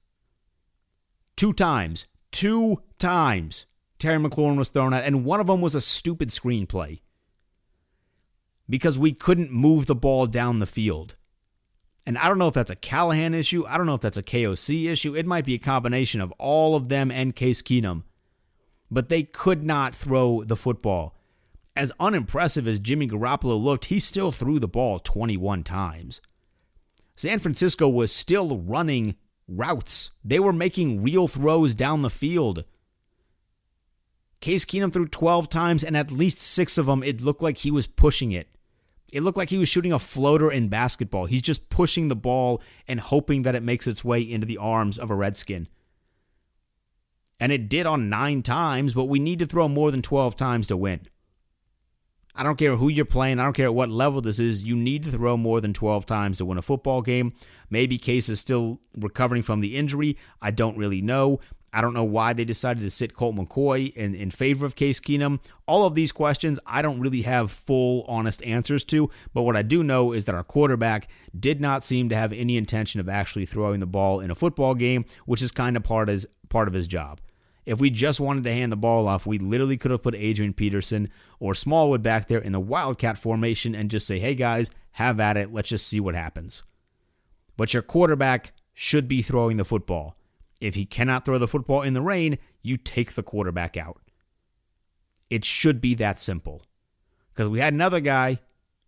Two 1.35 1.53
times 1.53 2.05
Two 2.35 2.81
times 2.99 3.65
Terry 3.97 4.17
McLaurin 4.17 4.57
was 4.57 4.67
thrown 4.67 4.93
at, 4.93 5.05
and 5.05 5.23
one 5.23 5.39
of 5.39 5.47
them 5.47 5.61
was 5.61 5.73
a 5.73 5.79
stupid 5.79 6.27
screenplay 6.27 6.99
because 8.69 8.99
we 8.99 9.13
couldn't 9.13 9.53
move 9.53 9.85
the 9.85 9.95
ball 9.95 10.27
down 10.27 10.59
the 10.59 10.65
field. 10.65 11.15
And 12.05 12.17
I 12.17 12.27
don't 12.27 12.37
know 12.37 12.49
if 12.49 12.53
that's 12.53 12.69
a 12.69 12.75
Callahan 12.75 13.33
issue. 13.33 13.63
I 13.69 13.77
don't 13.77 13.85
know 13.85 13.95
if 13.95 14.01
that's 14.01 14.17
a 14.17 14.21
KOC 14.21 14.89
issue. 14.91 15.15
It 15.15 15.25
might 15.25 15.45
be 15.45 15.53
a 15.53 15.59
combination 15.59 16.19
of 16.19 16.33
all 16.33 16.75
of 16.75 16.89
them 16.89 17.09
and 17.09 17.33
Case 17.33 17.61
Keenum. 17.61 18.03
But 18.91 19.07
they 19.07 19.23
could 19.23 19.63
not 19.63 19.95
throw 19.95 20.43
the 20.43 20.57
football. 20.57 21.15
As 21.73 21.93
unimpressive 22.01 22.67
as 22.67 22.79
Jimmy 22.79 23.07
Garoppolo 23.07 23.57
looked, 23.57 23.85
he 23.85 24.01
still 24.01 24.33
threw 24.33 24.59
the 24.59 24.67
ball 24.67 24.99
21 24.99 25.63
times. 25.63 26.19
San 27.15 27.39
Francisco 27.39 27.87
was 27.87 28.13
still 28.13 28.57
running 28.57 29.15
routes. 29.47 30.11
They 30.23 30.39
were 30.39 30.53
making 30.53 31.03
real 31.03 31.27
throws 31.27 31.73
down 31.73 32.01
the 32.01 32.09
field. 32.09 32.63
Case 34.41 34.65
Keenum 34.65 34.93
threw 34.93 35.07
12 35.07 35.49
times, 35.49 35.83
and 35.83 35.95
at 35.95 36.11
least 36.11 36.39
six 36.39 36.77
of 36.77 36.85
them, 36.85 37.03
it 37.03 37.21
looked 37.21 37.41
like 37.41 37.59
he 37.59 37.71
was 37.71 37.87
pushing 37.87 38.31
it. 38.31 38.47
It 39.11 39.21
looked 39.21 39.37
like 39.37 39.49
he 39.49 39.57
was 39.57 39.69
shooting 39.69 39.93
a 39.93 39.99
floater 39.99 40.51
in 40.51 40.67
basketball. 40.67 41.25
He's 41.25 41.41
just 41.41 41.69
pushing 41.69 42.07
the 42.07 42.15
ball 42.15 42.61
and 42.87 42.99
hoping 42.99 43.43
that 43.43 43.55
it 43.55 43.63
makes 43.63 43.87
its 43.87 44.03
way 44.03 44.21
into 44.21 44.45
the 44.45 44.57
arms 44.57 44.97
of 44.97 45.09
a 45.09 45.15
Redskin. 45.15 45.67
And 47.39 47.51
it 47.51 47.69
did 47.69 47.85
on 47.85 48.09
nine 48.09 48.41
times, 48.41 48.93
but 48.93 49.05
we 49.05 49.19
need 49.19 49.39
to 49.39 49.45
throw 49.45 49.67
more 49.67 49.91
than 49.91 50.01
12 50.01 50.35
times 50.35 50.67
to 50.67 50.77
win. 50.77 51.07
I 52.37 52.43
don't 52.43 52.57
care 52.57 52.75
who 52.75 52.89
you're 52.89 53.05
playing. 53.05 53.39
I 53.39 53.45
don't 53.45 53.53
care 53.53 53.67
at 53.67 53.73
what 53.73 53.89
level 53.89 54.19
this 54.19 54.39
is. 54.39 54.67
You 54.67 54.75
need 54.75 55.03
to 55.05 55.11
throw 55.11 55.37
more 55.37 55.61
than 55.61 55.73
12 55.73 56.05
times 56.05 56.39
to 56.39 56.45
win 56.45 56.57
a 56.57 56.61
football 56.61 57.01
game. 57.01 57.33
Maybe 57.69 57.97
Case 57.97 58.27
is 58.27 58.41
still 58.41 58.81
recovering 58.97 59.41
from 59.41 59.61
the 59.61 59.77
injury. 59.77 60.17
I 60.41 60.51
don't 60.51 60.77
really 60.77 61.01
know. 61.01 61.39
I 61.71 61.81
don't 61.81 61.93
know 61.93 62.05
why 62.05 62.31
they 62.33 62.45
decided 62.45 62.83
to 62.83 62.89
sit 62.89 63.13
Colt 63.13 63.35
McCoy 63.35 63.93
in, 63.93 64.15
in 64.15 64.31
favor 64.31 64.65
of 64.65 64.75
Case 64.75 64.99
Keenum. 64.99 65.39
All 65.65 65.85
of 65.85 65.93
these 65.93 66.11
questions 66.11 66.59
I 66.65 66.81
don't 66.81 67.01
really 67.01 67.23
have 67.23 67.51
full, 67.51 68.05
honest 68.07 68.43
answers 68.45 68.83
to. 68.85 69.09
But 69.33 69.43
what 69.43 69.57
I 69.57 69.61
do 69.61 69.83
know 69.83 70.13
is 70.13 70.25
that 70.25 70.35
our 70.35 70.43
quarterback 70.43 71.09
did 71.37 71.59
not 71.59 71.83
seem 71.83 72.07
to 72.09 72.15
have 72.15 72.31
any 72.31 72.55
intention 72.55 73.01
of 73.01 73.09
actually 73.09 73.45
throwing 73.45 73.81
the 73.81 73.85
ball 73.85 74.21
in 74.21 74.31
a 74.31 74.35
football 74.35 74.73
game, 74.73 75.05
which 75.25 75.41
is 75.41 75.51
kind 75.51 75.75
of 75.75 75.83
part, 75.83 76.09
part 76.47 76.67
of 76.67 76.73
his 76.73 76.87
job. 76.87 77.19
If 77.65 77.79
we 77.79 77.89
just 77.89 78.19
wanted 78.19 78.43
to 78.43 78.53
hand 78.53 78.71
the 78.71 78.77
ball 78.77 79.07
off, 79.07 79.25
we 79.25 79.39
literally 79.39 79.77
could 79.77 79.91
have 79.91 80.03
put 80.03 80.15
Adrian 80.15 80.53
Peterson 80.53 81.09
or 81.39 81.55
Smallwood 81.55 82.03
back 82.03 82.27
there 82.27 82.39
in 82.39 82.51
the 82.51 82.59
Wildcat 82.59 83.17
formation 83.17 83.73
and 83.73 83.89
just 83.89 84.05
say, 84.05 84.19
hey 84.19 84.35
guys, 84.35 84.69
have 84.91 85.19
at 85.19 85.35
it. 85.35 85.51
Let's 85.51 85.69
just 85.69 85.87
see 85.87 85.99
what 85.99 86.15
happens. 86.15 86.63
But 87.57 87.73
your 87.73 87.81
quarterback 87.81 88.53
should 88.73 89.07
be 89.07 89.21
throwing 89.21 89.57
the 89.57 89.65
football. 89.65 90.15
If 90.61 90.75
he 90.75 90.85
cannot 90.85 91.25
throw 91.25 91.37
the 91.37 91.47
football 91.47 91.81
in 91.81 91.93
the 91.93 92.01
rain, 92.01 92.37
you 92.61 92.77
take 92.77 93.13
the 93.13 93.23
quarterback 93.23 93.75
out. 93.77 94.01
It 95.29 95.43
should 95.43 95.81
be 95.81 95.95
that 95.95 96.19
simple. 96.19 96.61
Because 97.33 97.49
we 97.49 97.59
had 97.59 97.73
another 97.73 97.99
guy 97.99 98.39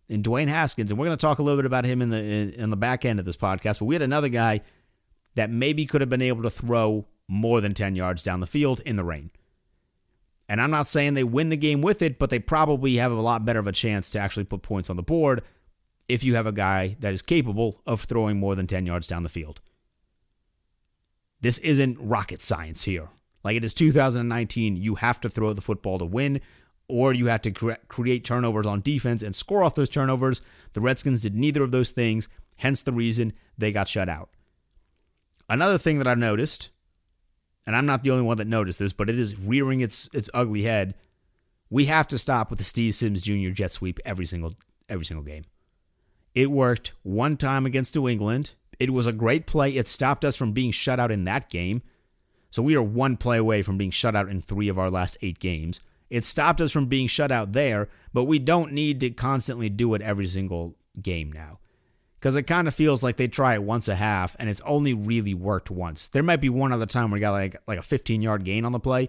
in 0.08 0.22
Dwayne 0.22 0.48
Haskins, 0.48 0.90
and 0.90 0.98
we're 0.98 1.06
going 1.06 1.18
to 1.18 1.20
talk 1.20 1.38
a 1.38 1.42
little 1.42 1.58
bit 1.58 1.66
about 1.66 1.84
him 1.84 2.00
in 2.00 2.10
the 2.10 2.18
in, 2.18 2.50
in 2.52 2.70
the 2.70 2.76
back 2.76 3.04
end 3.04 3.18
of 3.18 3.26
this 3.26 3.36
podcast. 3.36 3.80
But 3.80 3.84
we 3.84 3.94
had 3.94 4.02
another 4.02 4.28
guy 4.28 4.62
that 5.34 5.50
maybe 5.50 5.84
could 5.84 6.00
have 6.00 6.08
been 6.08 6.22
able 6.22 6.42
to 6.42 6.50
throw 6.50 7.06
more 7.28 7.60
than 7.60 7.74
10 7.74 7.94
yards 7.94 8.22
down 8.22 8.40
the 8.40 8.46
field 8.46 8.80
in 8.80 8.96
the 8.96 9.04
rain. 9.04 9.30
And 10.48 10.62
I'm 10.62 10.70
not 10.70 10.86
saying 10.86 11.12
they 11.14 11.24
win 11.24 11.50
the 11.50 11.56
game 11.56 11.82
with 11.82 12.00
it, 12.00 12.18
but 12.18 12.30
they 12.30 12.38
probably 12.38 12.96
have 12.96 13.12
a 13.12 13.16
lot 13.16 13.44
better 13.44 13.58
of 13.58 13.66
a 13.66 13.72
chance 13.72 14.08
to 14.10 14.18
actually 14.18 14.44
put 14.44 14.62
points 14.62 14.88
on 14.88 14.96
the 14.96 15.02
board 15.02 15.42
if 16.08 16.24
you 16.24 16.34
have 16.34 16.46
a 16.46 16.52
guy 16.52 16.96
that 17.00 17.12
is 17.12 17.20
capable 17.20 17.82
of 17.86 18.00
throwing 18.00 18.40
more 18.40 18.54
than 18.54 18.66
10 18.66 18.86
yards 18.86 19.06
down 19.06 19.22
the 19.22 19.28
field. 19.28 19.60
This 21.40 21.58
isn't 21.58 21.98
rocket 22.00 22.40
science 22.40 22.84
here. 22.84 23.08
Like 23.44 23.56
it 23.56 23.64
is 23.64 23.74
2019, 23.74 24.76
you 24.76 24.96
have 24.96 25.20
to 25.20 25.28
throw 25.28 25.52
the 25.52 25.60
football 25.60 25.98
to 25.98 26.04
win, 26.04 26.40
or 26.88 27.12
you 27.12 27.26
have 27.26 27.42
to 27.42 27.50
cre- 27.50 27.72
create 27.86 28.24
turnovers 28.24 28.66
on 28.66 28.80
defense 28.80 29.22
and 29.22 29.34
score 29.34 29.62
off 29.62 29.74
those 29.74 29.88
turnovers. 29.88 30.40
The 30.72 30.80
Redskins 30.80 31.22
did 31.22 31.34
neither 31.34 31.62
of 31.62 31.70
those 31.70 31.92
things, 31.92 32.28
hence 32.56 32.82
the 32.82 32.92
reason 32.92 33.34
they 33.56 33.70
got 33.70 33.86
shut 33.86 34.08
out. 34.08 34.30
Another 35.48 35.78
thing 35.78 35.98
that 35.98 36.08
I've 36.08 36.18
noticed, 36.18 36.70
and 37.68 37.76
I'm 37.76 37.84
not 37.84 38.02
the 38.02 38.10
only 38.10 38.24
one 38.24 38.38
that 38.38 38.46
noticed 38.46 38.78
this, 38.78 38.94
but 38.94 39.10
it 39.10 39.18
is 39.18 39.38
rearing 39.38 39.82
its 39.82 40.08
its 40.14 40.30
ugly 40.32 40.62
head. 40.62 40.94
We 41.68 41.84
have 41.84 42.08
to 42.08 42.18
stop 42.18 42.48
with 42.48 42.58
the 42.58 42.64
Steve 42.64 42.94
Sims 42.94 43.20
Jr. 43.20 43.50
jet 43.50 43.70
sweep 43.70 44.00
every 44.06 44.24
single 44.24 44.54
every 44.88 45.04
single 45.04 45.22
game. 45.22 45.44
It 46.34 46.50
worked 46.50 46.92
one 47.02 47.36
time 47.36 47.66
against 47.66 47.94
New 47.94 48.08
England. 48.08 48.54
It 48.78 48.94
was 48.94 49.06
a 49.06 49.12
great 49.12 49.46
play. 49.46 49.76
It 49.76 49.86
stopped 49.86 50.24
us 50.24 50.34
from 50.34 50.52
being 50.52 50.70
shut 50.70 50.98
out 50.98 51.12
in 51.12 51.24
that 51.24 51.50
game. 51.50 51.82
So 52.50 52.62
we 52.62 52.74
are 52.74 52.82
one 52.82 53.18
play 53.18 53.36
away 53.36 53.60
from 53.60 53.76
being 53.76 53.90
shut 53.90 54.16
out 54.16 54.30
in 54.30 54.40
three 54.40 54.68
of 54.68 54.78
our 54.78 54.90
last 54.90 55.18
eight 55.20 55.38
games. 55.38 55.82
It 56.08 56.24
stopped 56.24 56.62
us 56.62 56.72
from 56.72 56.86
being 56.86 57.06
shut 57.06 57.30
out 57.30 57.52
there, 57.52 57.90
but 58.14 58.24
we 58.24 58.38
don't 58.38 58.72
need 58.72 58.98
to 59.00 59.10
constantly 59.10 59.68
do 59.68 59.92
it 59.92 60.00
every 60.00 60.26
single 60.26 60.74
game 61.02 61.30
now. 61.30 61.58
Because 62.18 62.34
it 62.34 62.44
kind 62.44 62.66
of 62.66 62.74
feels 62.74 63.02
like 63.02 63.16
they 63.16 63.28
try 63.28 63.54
it 63.54 63.62
once 63.62 63.88
a 63.88 63.94
half 63.94 64.34
and 64.38 64.50
it's 64.50 64.60
only 64.62 64.92
really 64.92 65.34
worked 65.34 65.70
once. 65.70 66.08
There 66.08 66.22
might 66.22 66.40
be 66.40 66.48
one 66.48 66.72
other 66.72 66.86
time 66.86 67.10
where 67.10 67.16
we 67.16 67.20
got 67.20 67.32
like, 67.32 67.56
like 67.66 67.78
a 67.78 67.82
15 67.82 68.22
yard 68.22 68.44
gain 68.44 68.64
on 68.64 68.72
the 68.72 68.80
play, 68.80 69.08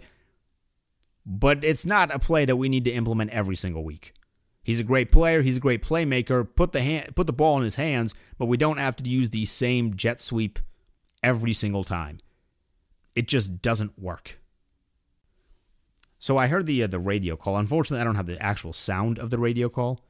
but 1.26 1.64
it's 1.64 1.86
not 1.86 2.14
a 2.14 2.20
play 2.20 2.46
that 2.46 2.58
we 2.58 2.70
need 2.70 2.86
to 2.86 2.92
implement 2.92 3.32
every 3.32 3.56
single 3.56 3.84
week. 3.84 4.14
He's 4.62 4.80
a 4.80 4.84
great 4.84 5.12
player. 5.12 5.42
He's 5.42 5.58
a 5.58 5.62
great 5.62 5.82
playmaker. 5.82 6.48
Put 6.56 6.74
the 6.74 6.82
hand, 6.82 7.16
put 7.16 7.26
the 7.26 7.34
ball 7.34 7.58
in 7.58 7.64
his 7.64 7.76
hands, 7.76 8.14
but 8.38 8.46
we 8.46 8.58
don't 8.58 8.78
have 8.78 8.96
to 8.98 9.10
use 9.10 9.32
the 9.32 9.46
same 9.46 9.96
jet 9.96 10.20
sweep 10.20 10.60
every 11.24 11.54
single 11.54 11.84
time. 11.84 12.20
It 13.16 13.28
just 13.28 13.62
doesn't 13.62 13.98
work. 13.98 14.40
So 16.20 16.38
I 16.38 16.48
heard 16.48 16.66
the 16.66 16.84
uh, 16.84 16.88
the 16.88 17.00
radio 17.00 17.36
call. 17.36 17.58
Unfortunately, 17.58 18.02
I 18.02 18.04
don't 18.04 18.16
have 18.16 18.28
the 18.28 18.40
actual 18.40 18.74
sound 18.74 19.18
of 19.18 19.30
the 19.30 19.40
radio 19.40 19.70
call. 19.70 20.02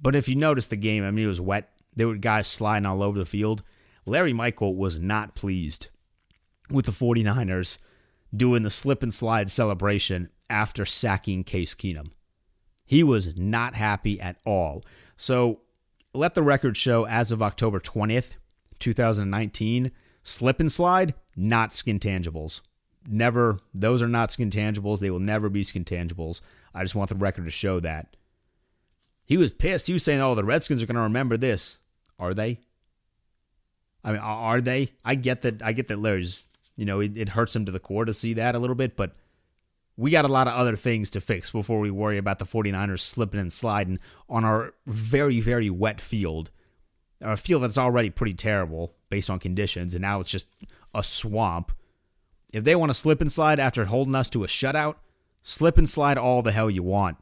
But 0.00 0.16
if 0.16 0.28
you 0.28 0.34
notice 0.34 0.68
the 0.68 0.76
game, 0.76 1.04
I 1.04 1.10
mean, 1.10 1.24
it 1.24 1.28
was 1.28 1.40
wet. 1.40 1.71
There 1.94 2.08
were 2.08 2.16
guys 2.16 2.48
sliding 2.48 2.86
all 2.86 3.02
over 3.02 3.18
the 3.18 3.26
field. 3.26 3.62
Larry 4.06 4.32
Michael 4.32 4.74
was 4.74 4.98
not 4.98 5.34
pleased 5.34 5.88
with 6.70 6.86
the 6.86 6.92
49ers 6.92 7.78
doing 8.34 8.62
the 8.62 8.70
slip 8.70 9.02
and 9.02 9.12
slide 9.12 9.50
celebration 9.50 10.30
after 10.48 10.84
sacking 10.84 11.44
Case 11.44 11.74
Keenum. 11.74 12.12
He 12.86 13.02
was 13.02 13.36
not 13.36 13.74
happy 13.74 14.20
at 14.20 14.36
all. 14.44 14.84
So 15.16 15.60
let 16.14 16.34
the 16.34 16.42
record 16.42 16.76
show 16.76 17.06
as 17.06 17.30
of 17.30 17.42
October 17.42 17.80
20th, 17.80 18.34
2019, 18.78 19.92
slip 20.22 20.60
and 20.60 20.72
slide, 20.72 21.14
not 21.36 21.70
Skintangibles. 21.70 22.60
Never, 23.08 23.60
those 23.74 24.02
are 24.02 24.08
not 24.08 24.30
Skintangibles. 24.30 25.00
They 25.00 25.10
will 25.10 25.20
never 25.20 25.48
be 25.48 25.62
Skintangibles. 25.62 26.40
I 26.74 26.82
just 26.82 26.94
want 26.94 27.08
the 27.08 27.16
record 27.16 27.44
to 27.44 27.50
show 27.50 27.80
that. 27.80 28.16
He 29.24 29.36
was 29.36 29.52
pissed. 29.52 29.86
He 29.86 29.92
was 29.92 30.04
saying, 30.04 30.20
oh, 30.20 30.34
the 30.34 30.44
Redskins 30.44 30.82
are 30.82 30.86
going 30.86 30.96
to 30.96 31.02
remember 31.02 31.36
this. 31.36 31.78
Are 32.18 32.34
they? 32.34 32.60
I 34.04 34.12
mean, 34.12 34.20
are 34.20 34.60
they? 34.60 34.90
I 35.04 35.14
get 35.14 35.42
that. 35.42 35.62
I 35.62 35.72
get 35.72 35.88
that 35.88 35.98
Larry's, 35.98 36.46
you 36.76 36.84
know, 36.84 37.00
it, 37.00 37.16
it 37.16 37.30
hurts 37.30 37.54
him 37.54 37.64
to 37.66 37.72
the 37.72 37.78
core 37.78 38.04
to 38.04 38.12
see 38.12 38.34
that 38.34 38.54
a 38.54 38.58
little 38.58 38.74
bit, 38.74 38.96
but 38.96 39.12
we 39.96 40.10
got 40.10 40.24
a 40.24 40.28
lot 40.28 40.48
of 40.48 40.54
other 40.54 40.76
things 40.76 41.10
to 41.10 41.20
fix 41.20 41.50
before 41.50 41.78
we 41.78 41.90
worry 41.90 42.18
about 42.18 42.38
the 42.38 42.44
49ers 42.44 43.00
slipping 43.00 43.40
and 43.40 43.52
sliding 43.52 43.98
on 44.28 44.44
our 44.44 44.74
very, 44.86 45.40
very 45.40 45.70
wet 45.70 46.00
field. 46.00 46.50
A 47.20 47.36
field 47.36 47.62
that's 47.62 47.78
already 47.78 48.10
pretty 48.10 48.34
terrible 48.34 48.94
based 49.10 49.30
on 49.30 49.38
conditions, 49.38 49.94
and 49.94 50.02
now 50.02 50.20
it's 50.20 50.30
just 50.30 50.48
a 50.94 51.04
swamp. 51.04 51.72
If 52.52 52.64
they 52.64 52.74
want 52.74 52.90
to 52.90 52.94
slip 52.94 53.20
and 53.20 53.30
slide 53.30 53.60
after 53.60 53.84
holding 53.84 54.14
us 54.14 54.28
to 54.30 54.44
a 54.44 54.48
shutout, 54.48 54.96
slip 55.42 55.78
and 55.78 55.88
slide 55.88 56.18
all 56.18 56.42
the 56.42 56.52
hell 56.52 56.70
you 56.70 56.82
want. 56.82 57.18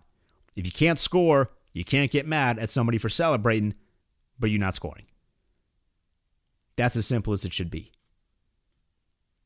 If 0.56 0.64
you 0.64 0.72
can't 0.72 0.98
score, 0.98 1.50
you 1.72 1.84
can't 1.84 2.10
get 2.10 2.26
mad 2.26 2.58
at 2.58 2.70
somebody 2.70 2.98
for 2.98 3.08
celebrating, 3.08 3.74
but 4.40 4.50
you're 4.50 4.58
not 4.58 4.74
scoring. 4.74 5.04
That's 6.76 6.96
as 6.96 7.06
simple 7.06 7.32
as 7.32 7.44
it 7.44 7.52
should 7.52 7.70
be. 7.70 7.92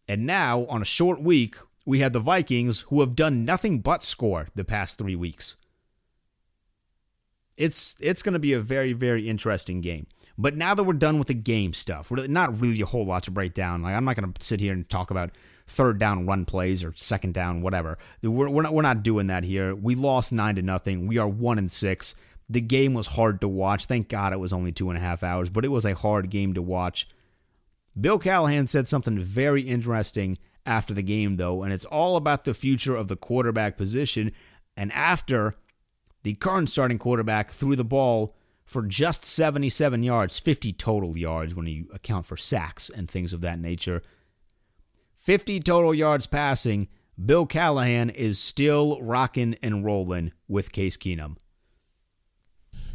And 0.09 0.27
now, 0.27 0.67
on 0.67 0.83
a 0.83 0.87
short 0.87 1.21
week, 1.21 1.57
we 1.85 2.01
have 2.01 2.13
the 2.13 2.21
Vikings 2.21 2.81
who 2.89 3.01
have 3.01 3.17
done 3.17 3.45
nothing 3.45 3.81
but 3.81 4.03
score 4.03 4.49
the 4.55 4.65
past 4.65 4.99
three 4.99 5.17
weeks. 5.17 5.57
It's 7.57 7.97
it's 8.01 8.23
going 8.23 8.33
to 8.33 8.39
be 8.39 8.53
a 8.53 8.61
very 8.61 8.93
very 8.93 9.29
interesting 9.29 9.81
game. 9.81 10.07
But 10.37 10.57
now 10.57 10.75
that 10.75 10.83
we're 10.83 10.95
done 10.95 11.19
with 11.19 11.29
the 11.29 11.35
game 11.35 11.73
stuff, 11.73 12.11
we're 12.11 12.27
not 12.27 12.61
really 12.61 12.81
a 12.81 12.87
whole 12.87 13.07
lot 13.07 13.23
to 13.25 13.31
break 13.31 13.55
down. 13.55 13.83
Like 13.83 13.95
I'm 13.95 14.05
not 14.05 14.17
going 14.17 14.33
to 14.33 14.45
sit 14.45 14.61
here 14.61 14.73
and 14.73 14.89
talk 14.89 15.11
about 15.11 15.31
third 15.67 15.99
down 15.99 16.27
run 16.27 16.45
plays 16.45 16.83
or 16.83 16.93
second 16.97 17.35
down 17.35 17.63
whatever. 17.63 17.97
We're, 18.23 18.49
we're 18.49 18.63
not 18.63 18.75
we're 18.75 18.83
not 18.83 19.03
doing 19.03 19.29
that 19.29 19.45
here. 19.45 19.75
We 19.75 19.95
lost 19.95 20.33
nine 20.33 20.57
to 20.57 20.63
nothing. 20.63 21.07
We 21.07 21.19
are 21.19 21.29
one 21.29 21.59
and 21.59 21.71
six. 21.71 22.15
The 22.49 22.61
game 22.61 22.95
was 22.95 23.09
hard 23.09 23.41
to 23.41 23.49
watch. 23.49 23.87
Thank 23.87 24.09
God 24.09 24.33
it 24.33 24.41
was 24.41 24.53
only 24.53 24.73
two 24.73 24.91
and 24.91 24.99
a 24.99 25.01
half 25.01 25.23
hours, 25.23 25.49
but 25.49 25.65
it 25.65 25.69
was 25.69 25.85
a 25.85 25.95
hard 25.95 26.31
game 26.31 26.53
to 26.55 26.63
watch. 26.63 27.09
Bill 27.99 28.19
Callahan 28.19 28.67
said 28.67 28.89
something 28.89 29.19
very 29.19 29.63
interesting 29.63 30.39
after 30.67 30.93
the 30.93 31.03
game, 31.03 31.37
though, 31.37 31.63
and 31.63 31.73
it's 31.73 31.85
all 31.85 32.17
about 32.17 32.45
the 32.45 32.55
future 32.55 32.97
of 32.97 33.09
the 33.09 33.17
quarterback 33.17 33.77
position. 33.77 34.33
And 34.77 34.93
after 34.93 35.57
the 36.23 36.35
current 36.35 36.71
starting 36.71 36.99
quarterback 36.99 37.51
threw 37.51 37.77
the 37.77 37.85
ball 37.85 38.35
for 38.65 38.83
just 38.83 39.25
77 39.25 40.03
yards, 40.03 40.39
50 40.39 40.73
total 40.73 41.17
yards 41.17 41.55
when 41.55 41.67
you 41.67 41.87
account 41.93 42.27
for 42.27 42.37
sacks 42.37 42.89
and 42.89 43.11
things 43.11 43.33
of 43.33 43.43
that 43.43 43.59
nature. 43.59 44.03
50 45.15 45.61
total 45.61 45.95
yards 45.95 46.27
passing. 46.27 46.89
Bill 47.23 47.47
Callahan 47.47 48.11
is 48.11 48.39
still 48.41 49.01
rocking 49.01 49.55
and 49.63 49.85
rolling 49.85 50.33
with 50.49 50.73
Case 50.73 50.97
Keenum. 50.97 51.37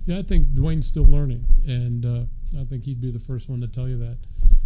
Yeah, 0.10 0.18
I 0.18 0.24
think 0.24 0.48
Dwayne's 0.48 0.88
still 0.88 1.06
learning, 1.06 1.46
and 1.68 2.04
uh, 2.04 2.24
I 2.60 2.64
think 2.64 2.86
he'd 2.86 3.00
be 3.00 3.12
the 3.12 3.20
first 3.20 3.48
one 3.48 3.62
to 3.62 3.68
tell 3.68 3.88
you 3.88 4.00
that. 4.00 4.18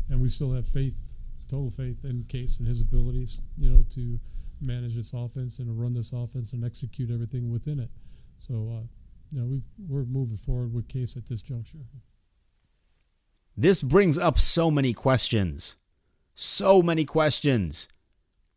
And 0.09 0.21
we 0.21 0.29
still 0.29 0.53
have 0.53 0.65
faith 0.65 1.13
total 1.49 1.69
faith 1.69 2.05
in 2.05 2.23
Case 2.29 2.59
and 2.59 2.67
his 2.67 2.79
abilities, 2.79 3.41
you 3.57 3.69
know, 3.69 3.83
to 3.89 4.21
manage 4.61 4.95
this 4.95 5.11
offense 5.11 5.59
and 5.59 5.77
run 5.77 5.95
this 5.95 6.13
offense 6.13 6.53
and 6.53 6.63
execute 6.63 7.11
everything 7.11 7.51
within 7.51 7.77
it. 7.81 7.89
So, 8.37 8.53
uh, 8.53 8.87
you 9.31 9.41
know, 9.41 9.45
we've, 9.45 9.65
we're 9.85 10.05
moving 10.05 10.37
forward 10.37 10.73
with 10.73 10.87
Case 10.87 11.17
at 11.17 11.25
this 11.25 11.41
juncture. 11.41 11.79
This 13.57 13.83
brings 13.83 14.17
up 14.17 14.39
so 14.39 14.71
many 14.71 14.93
questions. 14.93 15.75
So 16.35 16.81
many 16.81 17.03
questions. 17.03 17.89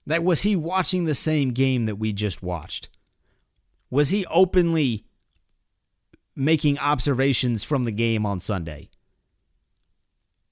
That 0.07 0.23
was 0.23 0.43
he 0.43 0.55
watching 0.55 1.05
the 1.05 1.17
same 1.17 1.51
game 1.51 1.87
that 1.87 1.97
we 1.97 2.13
just 2.13 2.45
watched? 2.45 2.91
Was 3.91 4.11
he 4.11 4.25
openly 4.27 5.05
making 6.37 6.79
observations 6.79 7.65
from 7.65 7.85
the 7.85 7.91
game 7.91 8.25
on 8.27 8.39
Sunday? 8.39 8.91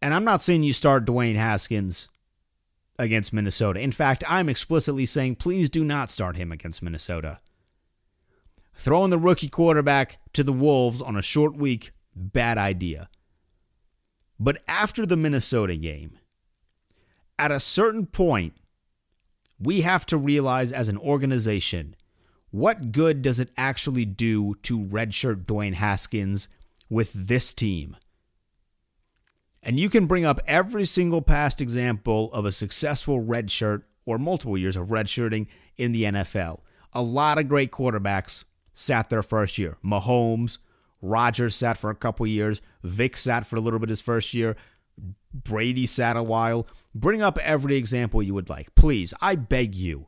And 0.00 0.12
I'm 0.12 0.24
not 0.24 0.42
saying 0.42 0.64
you 0.64 0.72
start 0.72 1.04
Dwayne 1.04 1.36
Haskins 1.36 2.08
against 2.98 3.32
Minnesota. 3.32 3.80
In 3.80 3.92
fact, 3.92 4.24
I'm 4.28 4.48
explicitly 4.48 5.06
saying 5.06 5.36
please 5.36 5.70
do 5.70 5.84
not 5.84 6.10
start 6.10 6.36
him 6.36 6.50
against 6.50 6.82
Minnesota. 6.82 7.40
Throwing 8.76 9.10
the 9.10 9.18
rookie 9.18 9.48
quarterback 9.48 10.18
to 10.32 10.42
the 10.42 10.52
Wolves 10.52 11.00
on 11.00 11.16
a 11.16 11.22
short 11.22 11.54
week, 11.56 11.92
bad 12.14 12.58
idea. 12.58 13.08
But 14.38 14.62
after 14.66 15.06
the 15.06 15.16
Minnesota 15.16 15.76
game, 15.76 16.18
at 17.38 17.52
a 17.52 17.60
certain 17.60 18.06
point, 18.06 18.54
we 19.58 19.82
have 19.82 20.04
to 20.06 20.16
realize 20.16 20.72
as 20.72 20.88
an 20.88 20.98
organization 20.98 21.94
what 22.54 22.92
good 22.92 23.20
does 23.20 23.40
it 23.40 23.50
actually 23.56 24.04
do 24.04 24.54
to 24.62 24.78
redshirt 24.78 25.44
Dwayne 25.44 25.74
Haskins 25.74 26.46
with 26.88 27.12
this 27.12 27.52
team? 27.52 27.96
And 29.60 29.80
you 29.80 29.90
can 29.90 30.06
bring 30.06 30.24
up 30.24 30.38
every 30.46 30.84
single 30.84 31.20
past 31.20 31.60
example 31.60 32.32
of 32.32 32.44
a 32.44 32.52
successful 32.52 33.20
redshirt 33.20 33.82
or 34.06 34.18
multiple 34.18 34.56
years 34.56 34.76
of 34.76 34.90
redshirting 34.90 35.48
in 35.76 35.90
the 35.90 36.04
NFL. 36.04 36.60
A 36.92 37.02
lot 37.02 37.38
of 37.38 37.48
great 37.48 37.72
quarterbacks 37.72 38.44
sat 38.72 39.10
their 39.10 39.24
first 39.24 39.58
year. 39.58 39.76
Mahomes, 39.84 40.58
Rodgers 41.02 41.56
sat 41.56 41.76
for 41.76 41.90
a 41.90 41.96
couple 41.96 42.24
years. 42.24 42.60
Vic 42.84 43.16
sat 43.16 43.44
for 43.44 43.56
a 43.56 43.60
little 43.60 43.80
bit 43.80 43.88
his 43.88 44.00
first 44.00 44.32
year. 44.32 44.54
Brady 45.32 45.86
sat 45.86 46.16
a 46.16 46.22
while. 46.22 46.68
Bring 46.94 47.20
up 47.20 47.36
every 47.38 47.74
example 47.74 48.22
you 48.22 48.34
would 48.34 48.48
like. 48.48 48.72
Please, 48.76 49.12
I 49.20 49.34
beg 49.34 49.74
you. 49.74 50.06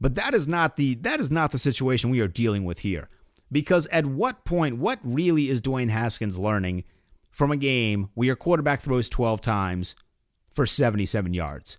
But 0.00 0.14
that 0.14 0.34
is 0.34 0.48
not 0.48 0.76
the 0.76 0.94
that 0.96 1.20
is 1.20 1.30
not 1.30 1.52
the 1.52 1.58
situation 1.58 2.10
we 2.10 2.20
are 2.20 2.28
dealing 2.28 2.64
with 2.64 2.80
here. 2.80 3.08
Because 3.52 3.86
at 3.88 4.06
what 4.06 4.44
point, 4.44 4.78
what 4.78 5.00
really 5.02 5.48
is 5.50 5.60
Dwayne 5.60 5.90
Haskins 5.90 6.38
learning 6.38 6.84
from 7.30 7.50
a 7.50 7.56
game 7.56 8.10
where 8.14 8.26
your 8.26 8.36
quarterback 8.36 8.80
throws 8.80 9.08
12 9.08 9.40
times 9.40 9.94
for 10.52 10.66
77 10.66 11.34
yards? 11.34 11.78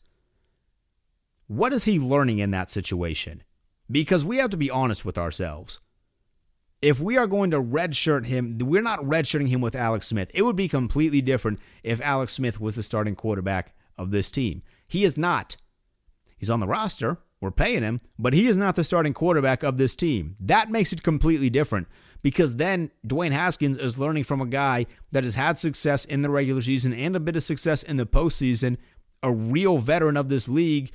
What 1.47 1.73
is 1.73 1.85
he 1.85 1.97
learning 1.99 2.39
in 2.39 2.51
that 2.51 2.69
situation? 2.69 3.43
Because 3.89 4.23
we 4.23 4.37
have 4.37 4.49
to 4.51 4.57
be 4.57 4.69
honest 4.69 5.03
with 5.05 5.17
ourselves. 5.17 5.79
If 6.81 6.99
we 6.99 7.17
are 7.17 7.27
going 7.27 7.51
to 7.51 7.61
redshirt 7.61 8.25
him, 8.25 8.57
we're 8.59 8.81
not 8.81 9.01
redshirting 9.01 9.49
him 9.49 9.61
with 9.61 9.75
Alex 9.75 10.07
Smith. 10.07 10.31
It 10.33 10.41
would 10.41 10.55
be 10.55 10.67
completely 10.67 11.21
different 11.21 11.59
if 11.83 12.01
Alex 12.01 12.33
Smith 12.33 12.59
was 12.59 12.75
the 12.75 12.83
starting 12.83 13.15
quarterback 13.15 13.75
of 13.97 14.11
this 14.11 14.31
team. 14.31 14.63
He 14.87 15.03
is 15.03 15.17
not. 15.17 15.57
He's 16.37 16.49
on 16.49 16.59
the 16.59 16.67
roster. 16.67 17.19
We're 17.41 17.51
paying 17.51 17.81
him, 17.81 18.01
but 18.19 18.33
he 18.33 18.47
is 18.47 18.55
not 18.55 18.75
the 18.75 18.83
starting 18.83 19.13
quarterback 19.13 19.63
of 19.63 19.77
this 19.77 19.95
team. 19.95 20.35
That 20.39 20.69
makes 20.69 20.93
it 20.93 21.01
completely 21.01 21.49
different 21.49 21.87
because 22.21 22.57
then 22.57 22.91
Dwayne 23.05 23.31
Haskins 23.31 23.77
is 23.77 23.97
learning 23.97 24.25
from 24.25 24.41
a 24.41 24.45
guy 24.45 24.85
that 25.11 25.23
has 25.23 25.33
had 25.33 25.57
success 25.57 26.05
in 26.05 26.21
the 26.21 26.29
regular 26.29 26.61
season 26.61 26.93
and 26.93 27.15
a 27.15 27.19
bit 27.19 27.35
of 27.35 27.41
success 27.41 27.81
in 27.81 27.97
the 27.97 28.05
postseason, 28.05 28.77
a 29.23 29.31
real 29.31 29.79
veteran 29.79 30.17
of 30.17 30.29
this 30.29 30.47
league. 30.47 30.91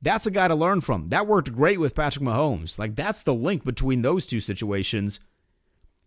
That's 0.00 0.26
a 0.26 0.30
guy 0.30 0.48
to 0.48 0.54
learn 0.54 0.80
from. 0.80 1.10
That 1.10 1.26
worked 1.26 1.54
great 1.54 1.78
with 1.78 1.94
Patrick 1.94 2.24
Mahomes. 2.24 2.78
Like, 2.78 2.96
that's 2.96 3.22
the 3.22 3.34
link 3.34 3.64
between 3.64 4.00
those 4.00 4.24
two 4.24 4.40
situations. 4.40 5.20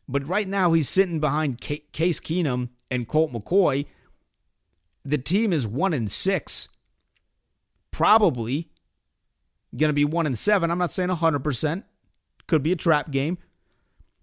But 0.07 0.27
right 0.27 0.47
now, 0.47 0.74
he's 0.74 0.89
sitting 0.89 1.19
behind 1.19 1.62
Case 1.62 2.19
Keenum 2.19 2.69
and 2.89 3.07
Colt 3.07 3.31
McCoy. 3.31 3.85
The 5.03 5.17
team 5.19 5.53
is 5.53 5.67
one 5.67 5.93
in 5.93 6.07
six. 6.07 6.69
Probably 7.91 8.69
going 9.77 9.89
to 9.89 9.94
be 9.94 10.05
1 10.05 10.25
and 10.25 10.38
7. 10.38 10.72
I'm 10.72 10.77
not 10.77 10.91
saying 10.91 11.10
100%. 11.10 11.84
Could 12.48 12.63
be 12.63 12.72
a 12.72 12.77
trap 12.77 13.12
game. 13.12 13.38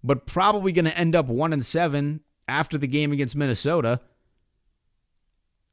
But 0.03 0.25
probably 0.25 0.71
going 0.71 0.85
to 0.85 0.97
end 0.97 1.15
up 1.15 1.27
1 1.27 1.53
and 1.53 1.63
7 1.63 2.21
after 2.47 2.77
the 2.77 2.87
game 2.87 3.11
against 3.11 3.35
Minnesota. 3.35 4.01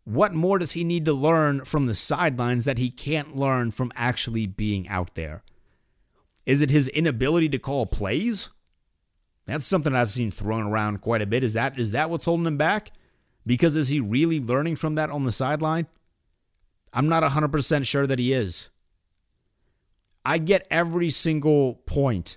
What 0.04 0.34
more 0.34 0.58
does 0.58 0.72
he 0.72 0.84
need 0.84 1.04
to 1.04 1.12
learn 1.12 1.64
from 1.64 1.86
the 1.86 1.94
sidelines 1.94 2.64
that 2.64 2.78
he 2.78 2.90
can't 2.90 3.36
learn 3.36 3.70
from 3.70 3.92
actually 3.94 4.46
being 4.46 4.88
out 4.88 5.14
there? 5.14 5.42
Is 6.46 6.62
it 6.62 6.70
his 6.70 6.88
inability 6.88 7.48
to 7.50 7.58
call 7.58 7.86
plays? 7.86 8.48
That's 9.46 9.66
something 9.66 9.94
I've 9.94 10.10
seen 10.10 10.30
thrown 10.30 10.66
around 10.66 11.00
quite 11.00 11.22
a 11.22 11.26
bit. 11.26 11.44
Is 11.44 11.54
that 11.54 11.78
is 11.78 11.92
that 11.92 12.10
what's 12.10 12.24
holding 12.24 12.46
him 12.46 12.56
back? 12.56 12.92
Because 13.46 13.76
is 13.76 13.88
he 13.88 14.00
really 14.00 14.40
learning 14.40 14.76
from 14.76 14.94
that 14.94 15.10
on 15.10 15.24
the 15.24 15.32
sideline? 15.32 15.86
I'm 16.92 17.08
not 17.08 17.22
100% 17.22 17.86
sure 17.86 18.06
that 18.06 18.18
he 18.18 18.32
is. 18.32 18.68
I 20.24 20.38
get 20.38 20.66
every 20.70 21.10
single 21.10 21.76
point 21.86 22.36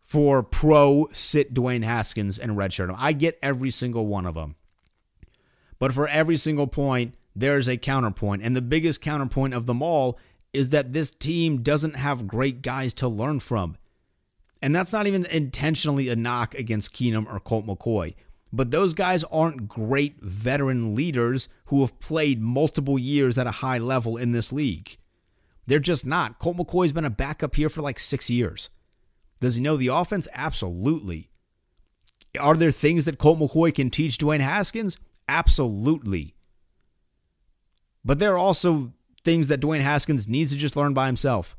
for 0.00 0.42
pro 0.42 1.08
sit 1.12 1.52
Dwayne 1.52 1.82
Haskins 1.82 2.38
and 2.38 2.52
redshirt 2.52 2.88
him. 2.88 2.96
I 2.98 3.12
get 3.12 3.38
every 3.42 3.70
single 3.70 4.06
one 4.06 4.24
of 4.24 4.34
them. 4.34 4.56
But 5.78 5.92
for 5.92 6.08
every 6.08 6.36
single 6.36 6.66
point, 6.66 7.14
there's 7.34 7.68
a 7.68 7.76
counterpoint. 7.76 8.42
And 8.42 8.56
the 8.56 8.62
biggest 8.62 9.02
counterpoint 9.02 9.52
of 9.52 9.66
them 9.66 9.82
all 9.82 10.18
is 10.52 10.70
that 10.70 10.92
this 10.92 11.10
team 11.10 11.62
doesn't 11.62 11.96
have 11.96 12.26
great 12.26 12.62
guys 12.62 12.94
to 12.94 13.08
learn 13.08 13.40
from. 13.40 13.76
And 14.62 14.74
that's 14.74 14.92
not 14.92 15.06
even 15.06 15.26
intentionally 15.26 16.08
a 16.08 16.16
knock 16.16 16.54
against 16.54 16.94
Keenum 16.94 17.30
or 17.30 17.38
Colt 17.38 17.66
McCoy. 17.66 18.14
But 18.52 18.70
those 18.70 18.94
guys 18.94 19.22
aren't 19.24 19.68
great 19.68 20.22
veteran 20.22 20.94
leaders 20.94 21.48
who 21.66 21.82
have 21.82 22.00
played 22.00 22.40
multiple 22.40 22.98
years 22.98 23.36
at 23.36 23.46
a 23.46 23.58
high 23.62 23.78
level 23.78 24.16
in 24.16 24.32
this 24.32 24.52
league. 24.52 24.96
They're 25.66 25.78
just 25.78 26.06
not. 26.06 26.38
Colt 26.38 26.56
McCoy's 26.56 26.92
been 26.92 27.04
a 27.04 27.10
backup 27.10 27.56
here 27.56 27.68
for 27.68 27.82
like 27.82 27.98
six 27.98 28.30
years. 28.30 28.70
Does 29.40 29.56
he 29.56 29.62
know 29.62 29.76
the 29.76 29.88
offense? 29.88 30.28
Absolutely. 30.32 31.30
Are 32.38 32.54
there 32.54 32.70
things 32.70 33.04
that 33.04 33.18
Colt 33.18 33.38
McCoy 33.38 33.74
can 33.74 33.90
teach 33.90 34.18
Dwayne 34.18 34.40
Haskins? 34.40 34.96
Absolutely. 35.28 36.34
But 38.04 38.18
there 38.18 38.34
are 38.34 38.38
also 38.38 38.92
things 39.24 39.48
that 39.48 39.60
Dwayne 39.60 39.80
Haskins 39.80 40.28
needs 40.28 40.52
to 40.52 40.56
just 40.56 40.76
learn 40.76 40.94
by 40.94 41.06
himself. 41.06 41.56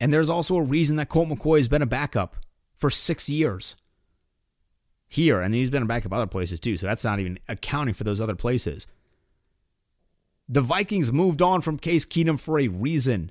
And 0.00 0.12
there's 0.12 0.30
also 0.30 0.56
a 0.56 0.62
reason 0.62 0.96
that 0.96 1.08
Colt 1.08 1.28
McCoy 1.28 1.56
has 1.56 1.68
been 1.68 1.82
a 1.82 1.86
backup 1.86 2.36
for 2.76 2.90
six 2.90 3.28
years 3.28 3.74
here, 5.08 5.40
and 5.40 5.54
he's 5.54 5.70
been 5.70 5.82
a 5.82 5.86
backup 5.86 6.12
other 6.12 6.26
places 6.26 6.60
too. 6.60 6.76
So 6.76 6.86
that's 6.86 7.04
not 7.04 7.18
even 7.18 7.38
accounting 7.48 7.94
for 7.94 8.04
those 8.04 8.20
other 8.20 8.36
places. 8.36 8.86
The 10.48 10.60
Vikings 10.60 11.12
moved 11.12 11.42
on 11.42 11.60
from 11.60 11.78
Case 11.78 12.06
Keenum 12.06 12.40
for 12.40 12.58
a 12.58 12.68
reason. 12.68 13.30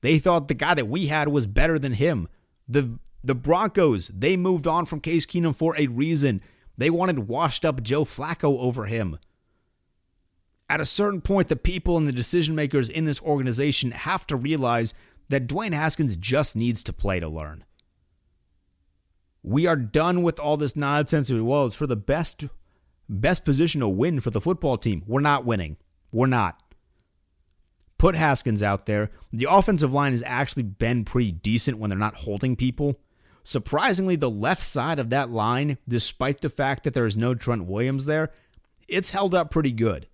They 0.00 0.18
thought 0.18 0.48
the 0.48 0.54
guy 0.54 0.74
that 0.74 0.88
we 0.88 1.06
had 1.06 1.28
was 1.28 1.46
better 1.46 1.78
than 1.78 1.94
him. 1.94 2.28
The 2.68 2.98
the 3.22 3.34
Broncos, 3.34 4.08
they 4.08 4.36
moved 4.36 4.66
on 4.66 4.84
from 4.84 5.00
Case 5.00 5.24
Keenum 5.24 5.56
for 5.56 5.74
a 5.78 5.86
reason. 5.86 6.42
They 6.76 6.90
wanted 6.90 7.20
washed 7.20 7.64
up 7.64 7.82
Joe 7.82 8.04
Flacco 8.04 8.58
over 8.58 8.84
him. 8.84 9.18
At 10.68 10.80
a 10.80 10.86
certain 10.86 11.22
point, 11.22 11.48
the 11.48 11.56
people 11.56 11.96
and 11.96 12.06
the 12.06 12.12
decision 12.12 12.54
makers 12.54 12.88
in 12.90 13.06
this 13.06 13.22
organization 13.22 13.92
have 13.92 14.26
to 14.26 14.36
realize 14.36 14.92
that 15.28 15.46
Dwayne 15.46 15.72
Haskins 15.72 16.16
just 16.16 16.54
needs 16.54 16.82
to 16.82 16.92
play 16.92 17.18
to 17.18 17.28
learn. 17.28 17.64
We 19.42 19.66
are 19.66 19.76
done 19.76 20.22
with 20.22 20.38
all 20.38 20.56
this 20.56 20.76
nonsense. 20.76 21.30
Well, 21.30 21.66
it's 21.66 21.74
for 21.74 21.86
the 21.86 21.96
best 21.96 22.46
best 23.08 23.44
position 23.44 23.80
to 23.80 23.88
win 23.88 24.20
for 24.20 24.30
the 24.30 24.40
football 24.40 24.76
team. 24.76 25.02
We're 25.06 25.20
not 25.20 25.44
winning. 25.44 25.76
We're 26.14 26.28
not. 26.28 26.62
Put 27.98 28.14
Haskins 28.14 28.62
out 28.62 28.86
there. 28.86 29.10
The 29.32 29.48
offensive 29.50 29.92
line 29.92 30.12
has 30.12 30.22
actually 30.24 30.62
been 30.62 31.04
pretty 31.04 31.32
decent 31.32 31.78
when 31.78 31.90
they're 31.90 31.98
not 31.98 32.14
holding 32.14 32.54
people. 32.54 33.00
Surprisingly, 33.42 34.14
the 34.14 34.30
left 34.30 34.62
side 34.62 35.00
of 35.00 35.10
that 35.10 35.32
line, 35.32 35.76
despite 35.88 36.40
the 36.40 36.48
fact 36.48 36.84
that 36.84 36.94
there 36.94 37.04
is 37.04 37.16
no 37.16 37.34
Trent 37.34 37.64
Williams 37.64 38.04
there, 38.04 38.30
it's 38.88 39.10
held 39.10 39.34
up 39.34 39.50
pretty 39.50 39.72
good. 39.72 40.06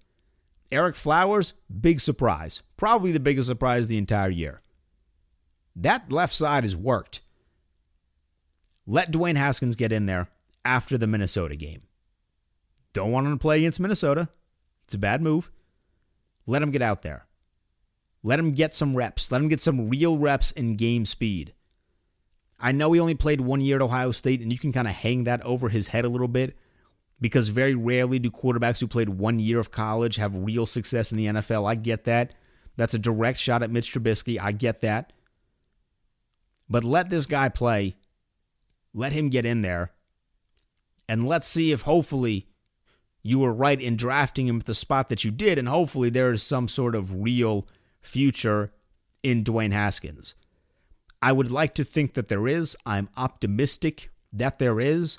Ereck 0.72 0.96
Flowers, 0.96 1.52
big 1.80 2.00
surprise. 2.00 2.62
Probably 2.78 3.12
the 3.12 3.20
biggest 3.20 3.48
surprise 3.48 3.88
the 3.88 3.98
entire 3.98 4.30
year. 4.30 4.62
That 5.76 6.10
left 6.10 6.34
side 6.34 6.64
has 6.64 6.74
worked. 6.74 7.20
Let 8.86 9.12
Dwayne 9.12 9.36
Haskins 9.36 9.76
get 9.76 9.92
in 9.92 10.06
there 10.06 10.30
after 10.64 10.96
the 10.96 11.06
Minnesota 11.06 11.56
game. 11.56 11.82
Don't 12.94 13.12
want 13.12 13.26
him 13.26 13.34
to 13.34 13.38
play 13.38 13.58
against 13.58 13.80
Minnesota. 13.80 14.30
It's 14.84 14.94
a 14.94 14.98
bad 14.98 15.20
move. 15.20 15.50
Let 16.50 16.62
him 16.62 16.72
get 16.72 16.82
out 16.82 17.02
there. 17.02 17.26
Let 18.24 18.40
him 18.40 18.54
get 18.54 18.74
some 18.74 18.96
reps. 18.96 19.30
Let 19.30 19.40
him 19.40 19.46
get 19.46 19.60
some 19.60 19.88
real 19.88 20.18
reps 20.18 20.50
in 20.50 20.74
game 20.74 21.04
speed. 21.04 21.54
I 22.58 22.72
know 22.72 22.90
he 22.90 22.98
only 22.98 23.14
played 23.14 23.40
one 23.40 23.60
year 23.60 23.76
at 23.76 23.82
Ohio 23.82 24.10
State, 24.10 24.40
and 24.40 24.50
you 24.50 24.58
can 24.58 24.72
kind 24.72 24.88
of 24.88 24.94
hang 24.94 25.22
that 25.24 25.40
over 25.42 25.68
his 25.68 25.86
head 25.86 26.04
a 26.04 26.08
little 26.08 26.26
bit 26.26 26.58
because 27.20 27.48
very 27.48 27.76
rarely 27.76 28.18
do 28.18 28.32
quarterbacks 28.32 28.80
who 28.80 28.88
played 28.88 29.10
one 29.10 29.38
year 29.38 29.60
of 29.60 29.70
college 29.70 30.16
have 30.16 30.34
real 30.34 30.66
success 30.66 31.12
in 31.12 31.18
the 31.18 31.26
NFL. 31.26 31.70
I 31.70 31.76
get 31.76 32.02
that. 32.04 32.34
That's 32.76 32.94
a 32.94 32.98
direct 32.98 33.38
shot 33.38 33.62
at 33.62 33.70
Mitch 33.70 33.94
Trubisky. 33.94 34.36
I 34.40 34.50
get 34.50 34.80
that. 34.80 35.12
But 36.68 36.82
let 36.82 37.10
this 37.10 37.26
guy 37.26 37.48
play. 37.48 37.94
Let 38.92 39.12
him 39.12 39.28
get 39.28 39.46
in 39.46 39.60
there. 39.60 39.92
And 41.08 41.28
let's 41.28 41.46
see 41.46 41.70
if 41.70 41.82
hopefully 41.82 42.49
you 43.22 43.38
were 43.38 43.52
right 43.52 43.80
in 43.80 43.96
drafting 43.96 44.46
him 44.46 44.58
at 44.58 44.66
the 44.66 44.74
spot 44.74 45.08
that 45.08 45.24
you 45.24 45.30
did, 45.30 45.58
and 45.58 45.68
hopefully 45.68 46.10
there 46.10 46.32
is 46.32 46.42
some 46.42 46.68
sort 46.68 46.94
of 46.94 47.22
real 47.22 47.66
future 48.00 48.72
in 49.22 49.44
Dwayne 49.44 49.72
Haskins. 49.72 50.34
I 51.22 51.32
would 51.32 51.50
like 51.50 51.74
to 51.74 51.84
think 51.84 52.14
that 52.14 52.28
there 52.28 52.48
is. 52.48 52.76
I'm 52.86 53.10
optimistic 53.16 54.10
that 54.32 54.58
there 54.58 54.80
is, 54.80 55.18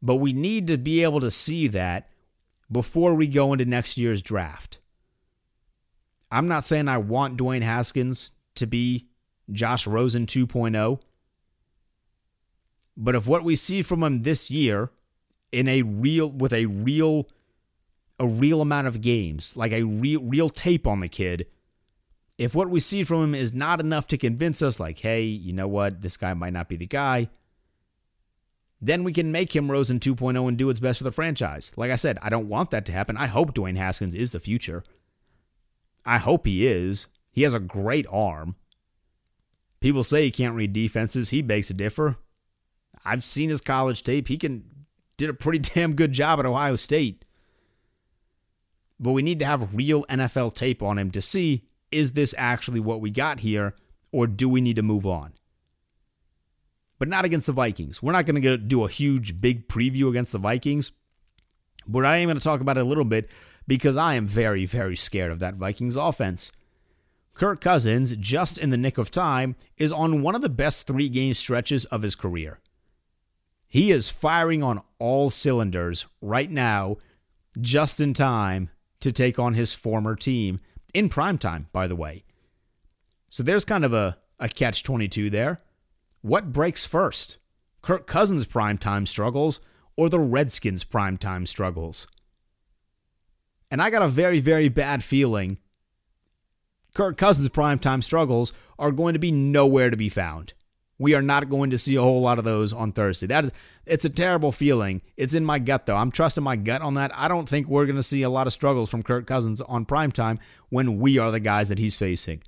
but 0.00 0.16
we 0.16 0.32
need 0.32 0.66
to 0.68 0.78
be 0.78 1.02
able 1.02 1.20
to 1.20 1.30
see 1.30 1.66
that 1.68 2.08
before 2.70 3.14
we 3.14 3.26
go 3.26 3.52
into 3.52 3.64
next 3.64 3.98
year's 3.98 4.22
draft. 4.22 4.78
I'm 6.30 6.48
not 6.48 6.64
saying 6.64 6.88
I 6.88 6.98
want 6.98 7.38
Dwayne 7.38 7.62
Haskins 7.62 8.30
to 8.54 8.66
be 8.66 9.08
Josh 9.50 9.86
Rosen 9.86 10.26
2.0, 10.26 11.00
but 12.96 13.14
if 13.14 13.26
what 13.26 13.44
we 13.44 13.56
see 13.56 13.82
from 13.82 14.02
him 14.02 14.22
this 14.22 14.50
year 14.50 14.90
in 15.52 15.68
a 15.68 15.82
real 15.82 16.30
with 16.30 16.52
a 16.52 16.66
real 16.66 17.28
a 18.20 18.26
real 18.26 18.60
amount 18.60 18.86
of 18.86 19.00
games, 19.00 19.56
like 19.56 19.72
a 19.72 19.82
real 19.82 20.22
real 20.22 20.50
tape 20.50 20.86
on 20.86 21.00
the 21.00 21.08
kid. 21.08 21.46
If 22.36 22.54
what 22.54 22.70
we 22.70 22.80
see 22.80 23.02
from 23.02 23.22
him 23.24 23.34
is 23.34 23.52
not 23.52 23.80
enough 23.80 24.06
to 24.08 24.18
convince 24.18 24.62
us 24.62 24.78
like, 24.78 25.00
"Hey, 25.00 25.24
you 25.24 25.52
know 25.52 25.68
what? 25.68 26.02
This 26.02 26.16
guy 26.16 26.34
might 26.34 26.52
not 26.52 26.68
be 26.68 26.76
the 26.76 26.86
guy." 26.86 27.28
Then 28.80 29.02
we 29.02 29.12
can 29.12 29.32
make 29.32 29.56
him 29.56 29.72
Rosen 29.72 29.98
2.0 29.98 30.46
and 30.46 30.56
do 30.56 30.68
what's 30.68 30.78
best 30.78 30.98
for 30.98 31.04
the 31.04 31.10
franchise. 31.10 31.72
Like 31.76 31.90
I 31.90 31.96
said, 31.96 32.16
I 32.22 32.28
don't 32.28 32.48
want 32.48 32.70
that 32.70 32.86
to 32.86 32.92
happen. 32.92 33.16
I 33.16 33.26
hope 33.26 33.54
Dwayne 33.54 33.76
Haskins 33.76 34.14
is 34.14 34.30
the 34.30 34.38
future. 34.38 34.84
I 36.06 36.18
hope 36.18 36.46
he 36.46 36.64
is. 36.64 37.08
He 37.32 37.42
has 37.42 37.54
a 37.54 37.60
great 37.60 38.06
arm. 38.08 38.54
People 39.80 40.04
say 40.04 40.24
he 40.24 40.30
can't 40.30 40.54
read 40.54 40.72
defenses. 40.72 41.30
He 41.30 41.42
begs 41.42 41.68
to 41.68 41.74
differ. 41.74 42.18
I've 43.04 43.24
seen 43.24 43.50
his 43.50 43.60
college 43.60 44.02
tape. 44.02 44.28
He 44.28 44.36
can 44.36 44.64
did 45.18 45.28
a 45.28 45.34
pretty 45.34 45.58
damn 45.74 45.94
good 45.94 46.12
job 46.12 46.38
at 46.38 46.46
Ohio 46.46 46.76
State. 46.76 47.26
But 48.98 49.12
we 49.12 49.22
need 49.22 49.38
to 49.40 49.44
have 49.44 49.74
real 49.74 50.04
NFL 50.06 50.54
tape 50.54 50.82
on 50.82 50.98
him 50.98 51.10
to 51.10 51.20
see 51.20 51.64
is 51.90 52.12
this 52.12 52.34
actually 52.36 52.80
what 52.80 53.00
we 53.00 53.10
got 53.10 53.40
here 53.40 53.74
or 54.12 54.26
do 54.26 54.48
we 54.48 54.60
need 54.60 54.76
to 54.76 54.82
move 54.82 55.06
on? 55.06 55.34
But 56.98 57.08
not 57.08 57.24
against 57.24 57.46
the 57.46 57.52
Vikings. 57.52 58.02
We're 58.02 58.12
not 58.12 58.26
going 58.26 58.42
to 58.42 58.56
do 58.56 58.84
a 58.84 58.88
huge 58.88 59.40
big 59.40 59.68
preview 59.68 60.08
against 60.08 60.32
the 60.32 60.38
Vikings. 60.38 60.92
But 61.86 62.04
I 62.04 62.16
am 62.16 62.26
going 62.26 62.38
to 62.38 62.44
talk 62.44 62.60
about 62.60 62.76
it 62.76 62.82
a 62.82 62.88
little 62.88 63.04
bit 63.04 63.32
because 63.66 63.96
I 63.96 64.14
am 64.14 64.26
very, 64.26 64.66
very 64.66 64.96
scared 64.96 65.30
of 65.30 65.38
that 65.38 65.54
Vikings 65.54 65.96
offense. 65.96 66.50
Kirk 67.34 67.60
Cousins, 67.60 68.16
just 68.16 68.58
in 68.58 68.70
the 68.70 68.76
nick 68.76 68.98
of 68.98 69.12
time, 69.12 69.54
is 69.76 69.92
on 69.92 70.22
one 70.22 70.34
of 70.34 70.42
the 70.42 70.48
best 70.48 70.88
three 70.88 71.08
game 71.08 71.34
stretches 71.34 71.84
of 71.86 72.02
his 72.02 72.16
career. 72.16 72.58
He 73.68 73.90
is 73.90 74.08
firing 74.08 74.62
on 74.62 74.82
all 74.98 75.30
cylinders 75.30 76.06
right 76.22 76.50
now, 76.50 76.96
just 77.60 78.00
in 78.00 78.14
time 78.14 78.70
to 79.00 79.12
take 79.12 79.38
on 79.38 79.54
his 79.54 79.74
former 79.74 80.16
team 80.16 80.60
in 80.94 81.08
prime 81.08 81.38
time, 81.38 81.68
by 81.72 81.86
the 81.86 81.96
way. 81.96 82.24
So 83.28 83.42
there's 83.42 83.66
kind 83.66 83.84
of 83.84 83.92
a, 83.92 84.16
a 84.40 84.48
catch 84.48 84.82
22 84.82 85.28
there. 85.28 85.60
What 86.22 86.52
breaks 86.52 86.86
first? 86.86 87.36
Kirk 87.82 88.06
Cousins' 88.06 88.46
primetime 88.46 89.06
struggles 89.06 89.60
or 89.96 90.08
the 90.08 90.18
Redskins' 90.18 90.84
primetime 90.84 91.46
struggles? 91.46 92.06
And 93.70 93.82
I 93.82 93.90
got 93.90 94.02
a 94.02 94.08
very, 94.08 94.40
very 94.40 94.68
bad 94.68 95.04
feeling 95.04 95.58
Kirk 96.94 97.16
Cousins' 97.16 97.50
primetime 97.50 98.02
struggles 98.02 98.52
are 98.78 98.90
going 98.90 99.12
to 99.12 99.18
be 99.18 99.30
nowhere 99.30 99.90
to 99.90 99.96
be 99.96 100.08
found. 100.08 100.54
We 100.98 101.14
are 101.14 101.22
not 101.22 101.48
going 101.48 101.70
to 101.70 101.78
see 101.78 101.94
a 101.94 102.02
whole 102.02 102.20
lot 102.20 102.38
of 102.38 102.44
those 102.44 102.72
on 102.72 102.92
Thursday. 102.92 103.26
That 103.26 103.46
is, 103.46 103.52
it's 103.86 104.04
a 104.04 104.10
terrible 104.10 104.52
feeling. 104.52 105.00
It's 105.16 105.34
in 105.34 105.44
my 105.44 105.58
gut, 105.58 105.86
though. 105.86 105.96
I'm 105.96 106.10
trusting 106.10 106.42
my 106.42 106.56
gut 106.56 106.82
on 106.82 106.94
that. 106.94 107.16
I 107.16 107.28
don't 107.28 107.48
think 107.48 107.68
we're 107.68 107.86
going 107.86 107.96
to 107.96 108.02
see 108.02 108.22
a 108.22 108.30
lot 108.30 108.46
of 108.46 108.52
struggles 108.52 108.90
from 108.90 109.02
Kirk 109.02 109.26
Cousins 109.26 109.60
on 109.60 109.86
primetime 109.86 110.38
when 110.68 110.98
we 110.98 111.18
are 111.18 111.30
the 111.30 111.40
guys 111.40 111.68
that 111.68 111.78
he's 111.78 111.96
facing. 111.96 112.42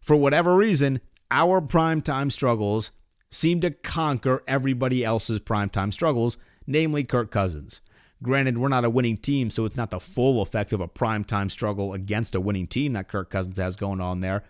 For 0.00 0.16
whatever 0.16 0.54
reason, 0.56 1.00
our 1.30 1.60
primetime 1.60 2.30
struggles 2.30 2.90
seem 3.30 3.60
to 3.60 3.70
conquer 3.70 4.42
everybody 4.46 5.04
else's 5.04 5.40
primetime 5.40 5.92
struggles, 5.92 6.36
namely 6.66 7.04
Kirk 7.04 7.30
Cousins. 7.30 7.80
Granted, 8.22 8.58
we're 8.58 8.68
not 8.68 8.84
a 8.84 8.90
winning 8.90 9.16
team, 9.16 9.50
so 9.50 9.64
it's 9.64 9.76
not 9.76 9.90
the 9.90 10.00
full 10.00 10.40
effect 10.40 10.72
of 10.72 10.80
a 10.80 10.88
primetime 10.88 11.50
struggle 11.50 11.92
against 11.92 12.34
a 12.34 12.40
winning 12.40 12.66
team 12.66 12.92
that 12.94 13.08
Kirk 13.08 13.30
Cousins 13.30 13.58
has 13.58 13.76
going 13.76 14.00
on 14.00 14.20
there. 14.20 14.44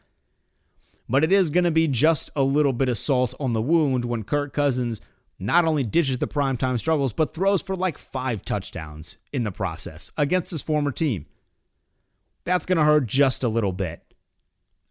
But 1.09 1.25
it 1.25 1.33
is 1.33 1.51
going 1.51 1.65
to 1.65 1.71
be 1.71 1.87
just 1.87 2.31
a 2.35 2.43
little 2.43 2.73
bit 2.73 2.89
of 2.89 2.99
salt 2.99 3.35
on 3.39 3.53
the 3.53 3.63
wound 3.63 4.05
when 4.05 4.23
Kirk 4.23 4.53
Cousins 4.53 5.01
not 5.39 5.65
only 5.65 5.83
ditches 5.83 6.19
the 6.19 6.29
primetime 6.29 6.79
struggles, 6.79 7.13
but 7.13 7.35
throws 7.35 7.61
for 7.61 7.77
like 7.77 7.99
five 7.99 8.45
touchdowns 8.45 9.19
in 9.33 9.43
the 9.43 9.53
process 9.53 10.11
against 10.17 10.51
his 10.51 10.63
former 10.63 10.93
team. 10.93 11.27
That's 12.45 12.67
going 12.67 12.79
to 12.79 12.85
hurt 12.85 13.07
just 13.07 13.43
a 13.43 13.49
little 13.49 13.73
bit. 13.73 14.03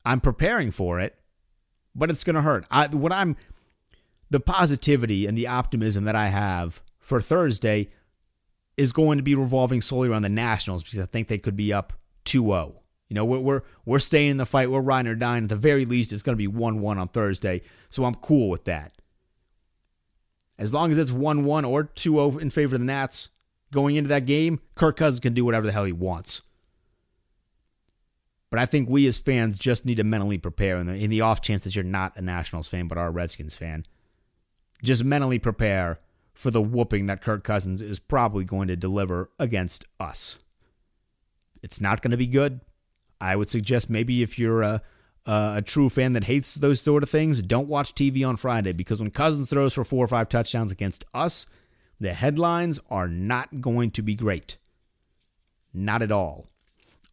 I'm 0.06 0.20
preparing 0.20 0.72
for 0.72 1.00
it, 1.00 1.18
but 1.96 2.10
it's 2.10 2.24
going 2.24 2.36
to 2.36 2.42
hurt. 2.42 2.66
I, 2.70 2.88
what 2.88 3.14
I'm, 3.14 3.38
the 4.30 4.40
positivity 4.40 5.26
and 5.26 5.38
the 5.38 5.48
optimism 5.48 6.04
that 6.04 6.16
I 6.16 6.28
have 6.28 6.82
for 7.00 7.22
Thursday 7.22 7.90
is 8.76 8.92
going 8.92 9.18
to 9.18 9.24
be 9.24 9.36
revolving 9.36 9.82
solely 9.82 10.10
around 10.10 10.24
the 10.24 10.30
Nationals 10.30 10.84
because 10.84 11.00
I 11.00 11.06
think 11.06 11.28
they 11.28 11.38
could 11.38 11.56
be 11.56 11.72
up 11.72 11.94
2-0. 12.26 12.76
You 13.14 13.20
know, 13.20 13.26
we're, 13.26 13.40
we're 13.40 13.62
we're 13.86 14.00
staying 14.00 14.32
in 14.32 14.38
the 14.38 14.46
fight. 14.46 14.72
We're 14.72 14.82
riding 14.82 15.12
or 15.12 15.14
dying. 15.14 15.44
At 15.44 15.50
the 15.50 15.56
very 15.56 15.86
least, 15.86 16.12
it's 16.12 16.24
going 16.24 16.36
to 16.36 16.50
be 16.50 16.52
1-1 16.52 16.98
on 16.98 17.08
Thursday. 17.10 17.62
So 17.92 18.06
I'm 18.06 18.16
cool 18.16 18.50
with 18.50 18.64
that. 18.64 18.92
As 20.58 20.74
long 20.74 20.90
as 20.90 20.98
it's 20.98 21.12
1-1 21.12 21.70
or 21.70 21.84
2-0 21.84 22.42
in 22.42 22.50
favor 22.50 22.74
of 22.74 22.82
the 22.82 22.86
Nats 22.86 23.30
going 23.72 23.98
into 23.98 24.08
that 24.08 24.26
game, 24.26 24.62
Kirk 24.74 24.98
Cousins 24.98 25.20
can 25.20 25.36
do 25.36 25.46
whatever 25.46 25.68
the 25.68 25.72
hell 25.72 25.84
he 25.84 25.92
wants. 25.92 26.42
But 28.50 28.58
I 28.60 28.66
think 28.66 28.90
we 28.90 29.06
as 29.06 29.20
fans 29.20 29.60
just 29.60 29.86
need 29.86 29.98
to 29.98 30.04
mentally 30.04 30.40
prepare 30.40 30.78
in 30.78 30.88
the, 30.88 30.96
in 30.96 31.12
the 31.12 31.22
off 31.22 31.40
chance 31.40 31.66
that 31.66 31.76
you're 31.76 31.84
not 31.84 32.18
a 32.18 32.22
Nationals 32.24 32.68
fan 32.68 32.88
but 32.88 32.98
are 32.98 33.10
a 33.10 33.12
Redskins 33.12 33.56
fan. 33.56 33.86
Just 34.82 35.04
mentally 35.04 35.38
prepare 35.38 36.00
for 36.34 36.50
the 36.50 36.64
whooping 36.64 37.06
that 37.06 37.22
Kirk 37.22 37.44
Cousins 37.44 37.80
is 37.80 38.00
probably 38.00 38.44
going 38.44 38.70
to 38.70 38.76
deliver 38.76 39.30
against 39.38 39.86
us. 40.00 40.40
It's 41.62 41.80
not 41.80 42.02
going 42.02 42.10
to 42.10 42.18
be 42.18 42.26
good. 42.26 42.60
I 43.24 43.38
would 43.38 43.50
suggest 43.50 43.90
maybe 43.90 44.22
if 44.22 44.38
you're 44.38 44.62
a, 44.62 44.82
a, 45.26 45.62
true 45.66 45.88
fan 45.88 46.12
that 46.12 46.26
hates 46.26 46.56
those 46.56 46.82
sort 46.82 47.04
of 47.04 47.10
things, 47.10 47.42
don't 47.42 47.70
watch 47.70 47.96
TV 47.96 48.28
on 48.28 48.36
Friday 48.36 48.74
because 48.74 49.00
when 49.00 49.12
Cousins 49.12 49.50
throws 49.50 49.74
for 49.74 49.86
four 49.86 50.04
or 50.04 50.10
five 50.10 50.28
touchdowns 50.28 50.74
against 50.74 51.06
us, 51.14 51.46
the 52.02 52.14
headlines 52.14 52.82
are 52.90 53.08
not 53.08 53.62
going 53.62 53.92
to 53.92 54.02
be 54.02 54.14
great. 54.14 54.58
Not 55.74 56.02
at 56.02 56.12
all. 56.12 56.48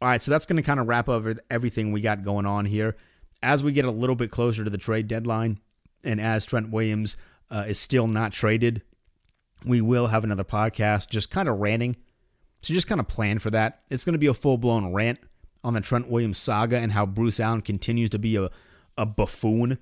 All 0.02 0.08
right, 0.08 0.20
so 0.20 0.32
that's 0.32 0.46
going 0.46 0.56
to 0.56 0.62
kind 0.62 0.80
of 0.80 0.88
wrap 0.88 1.08
up 1.08 1.24
everything 1.48 1.92
we 1.92 2.00
got 2.00 2.24
going 2.24 2.44
on 2.44 2.64
here. 2.64 2.96
As 3.40 3.62
we 3.62 3.70
get 3.70 3.84
a 3.84 3.90
little 3.90 4.16
bit 4.16 4.32
closer 4.32 4.64
to 4.64 4.70
the 4.70 4.78
trade 4.78 5.06
deadline, 5.06 5.60
and 6.02 6.20
as 6.20 6.44
Trent 6.44 6.70
Williams 6.70 7.16
uh, 7.50 7.66
is 7.68 7.78
still 7.78 8.08
not 8.08 8.32
traded, 8.32 8.82
we 9.64 9.80
will 9.80 10.08
have 10.08 10.24
another 10.24 10.44
podcast 10.44 11.08
just 11.08 11.30
kind 11.30 11.48
of 11.48 11.58
ranting. 11.58 11.96
So 12.62 12.74
just 12.74 12.88
kind 12.88 13.00
of 13.00 13.06
plan 13.06 13.38
for 13.38 13.50
that. 13.50 13.82
It's 13.90 14.04
going 14.04 14.14
to 14.14 14.18
be 14.18 14.26
a 14.26 14.34
full 14.34 14.58
blown 14.58 14.92
rant 14.92 15.20
on 15.62 15.74
the 15.74 15.80
Trent 15.80 16.08
Williams 16.08 16.38
saga 16.38 16.78
and 16.78 16.92
how 16.92 17.06
Bruce 17.06 17.40
Allen 17.40 17.60
continues 17.60 18.10
to 18.10 18.18
be 18.18 18.36
a, 18.36 18.50
a 18.96 19.06
buffoon, 19.06 19.78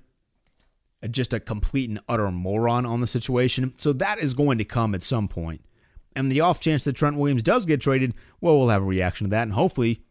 just 1.09 1.33
a 1.33 1.39
complete 1.39 1.89
and 1.89 1.99
utter 2.07 2.31
moron 2.31 2.85
on 2.85 3.01
the 3.01 3.07
situation. 3.07 3.73
So 3.77 3.93
that 3.93 4.19
is 4.19 4.33
going 4.33 4.57
to 4.57 4.65
come 4.65 4.93
at 4.93 5.03
some 5.03 5.27
point. 5.27 5.63
And 6.15 6.31
the 6.31 6.41
off 6.41 6.59
chance 6.59 6.83
that 6.83 6.93
Trent 6.93 7.17
Williams 7.17 7.43
does 7.43 7.65
get 7.65 7.81
traded, 7.81 8.13
well, 8.41 8.57
we'll 8.57 8.69
have 8.69 8.81
a 8.81 8.85
reaction 8.85 9.27
to 9.27 9.31
that. 9.31 9.43
And 9.43 9.53
hopefully, 9.53 10.03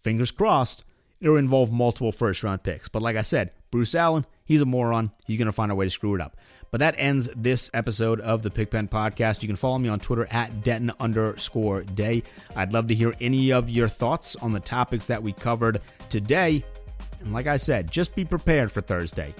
fingers 0.00 0.30
crossed, 0.30 0.84
it'll 1.20 1.36
involve 1.36 1.72
multiple 1.72 2.12
first 2.12 2.42
round 2.42 2.62
picks. 2.62 2.88
But 2.88 3.02
like 3.02 3.16
I 3.16 3.22
said, 3.22 3.52
Bruce 3.70 3.94
Allen, 3.94 4.26
he's 4.44 4.60
a 4.60 4.66
moron. 4.66 5.10
He's 5.26 5.38
going 5.38 5.46
to 5.46 5.52
find 5.52 5.72
a 5.72 5.74
way 5.74 5.86
to 5.86 5.90
screw 5.90 6.14
it 6.14 6.20
up. 6.20 6.36
But 6.72 6.78
that 6.78 6.94
ends 6.96 7.28
this 7.36 7.70
episode 7.74 8.18
of 8.20 8.42
the 8.42 8.50
Pigpen 8.50 8.88
Podcast. 8.88 9.42
You 9.42 9.46
can 9.48 9.56
follow 9.56 9.78
me 9.78 9.90
on 9.90 10.00
Twitter 10.00 10.26
at 10.30 10.64
Denton 10.64 10.90
underscore 10.98 11.82
day. 11.82 12.22
I'd 12.56 12.72
love 12.72 12.88
to 12.88 12.94
hear 12.94 13.14
any 13.20 13.52
of 13.52 13.68
your 13.68 13.88
thoughts 13.88 14.36
on 14.36 14.52
the 14.52 14.60
topics 14.60 15.06
that 15.06 15.22
we 15.22 15.34
covered 15.34 15.82
today. 16.08 16.64
And 17.20 17.34
like 17.34 17.46
I 17.46 17.58
said, 17.58 17.90
just 17.90 18.14
be 18.16 18.24
prepared 18.24 18.72
for 18.72 18.80
Thursday. 18.80 19.34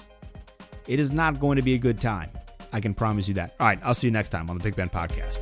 It 0.87 1.01
is 1.01 1.11
not 1.11 1.41
going 1.41 1.57
to 1.57 1.63
be 1.63 1.73
a 1.73 1.79
good 1.79 2.03
time. 2.03 2.31
I 2.71 2.81
can 2.81 2.93
promise 2.93 3.29
you 3.29 3.35
that. 3.35 3.55
All 3.59 3.67
right, 3.67 3.79
I'll 3.83 3.95
see 3.95 4.09
you 4.09 4.13
next 4.13 4.29
time 4.29 4.51
on 4.51 4.59
the 4.59 4.63
Pigpen 4.63 4.91
Podcast. 4.91 5.39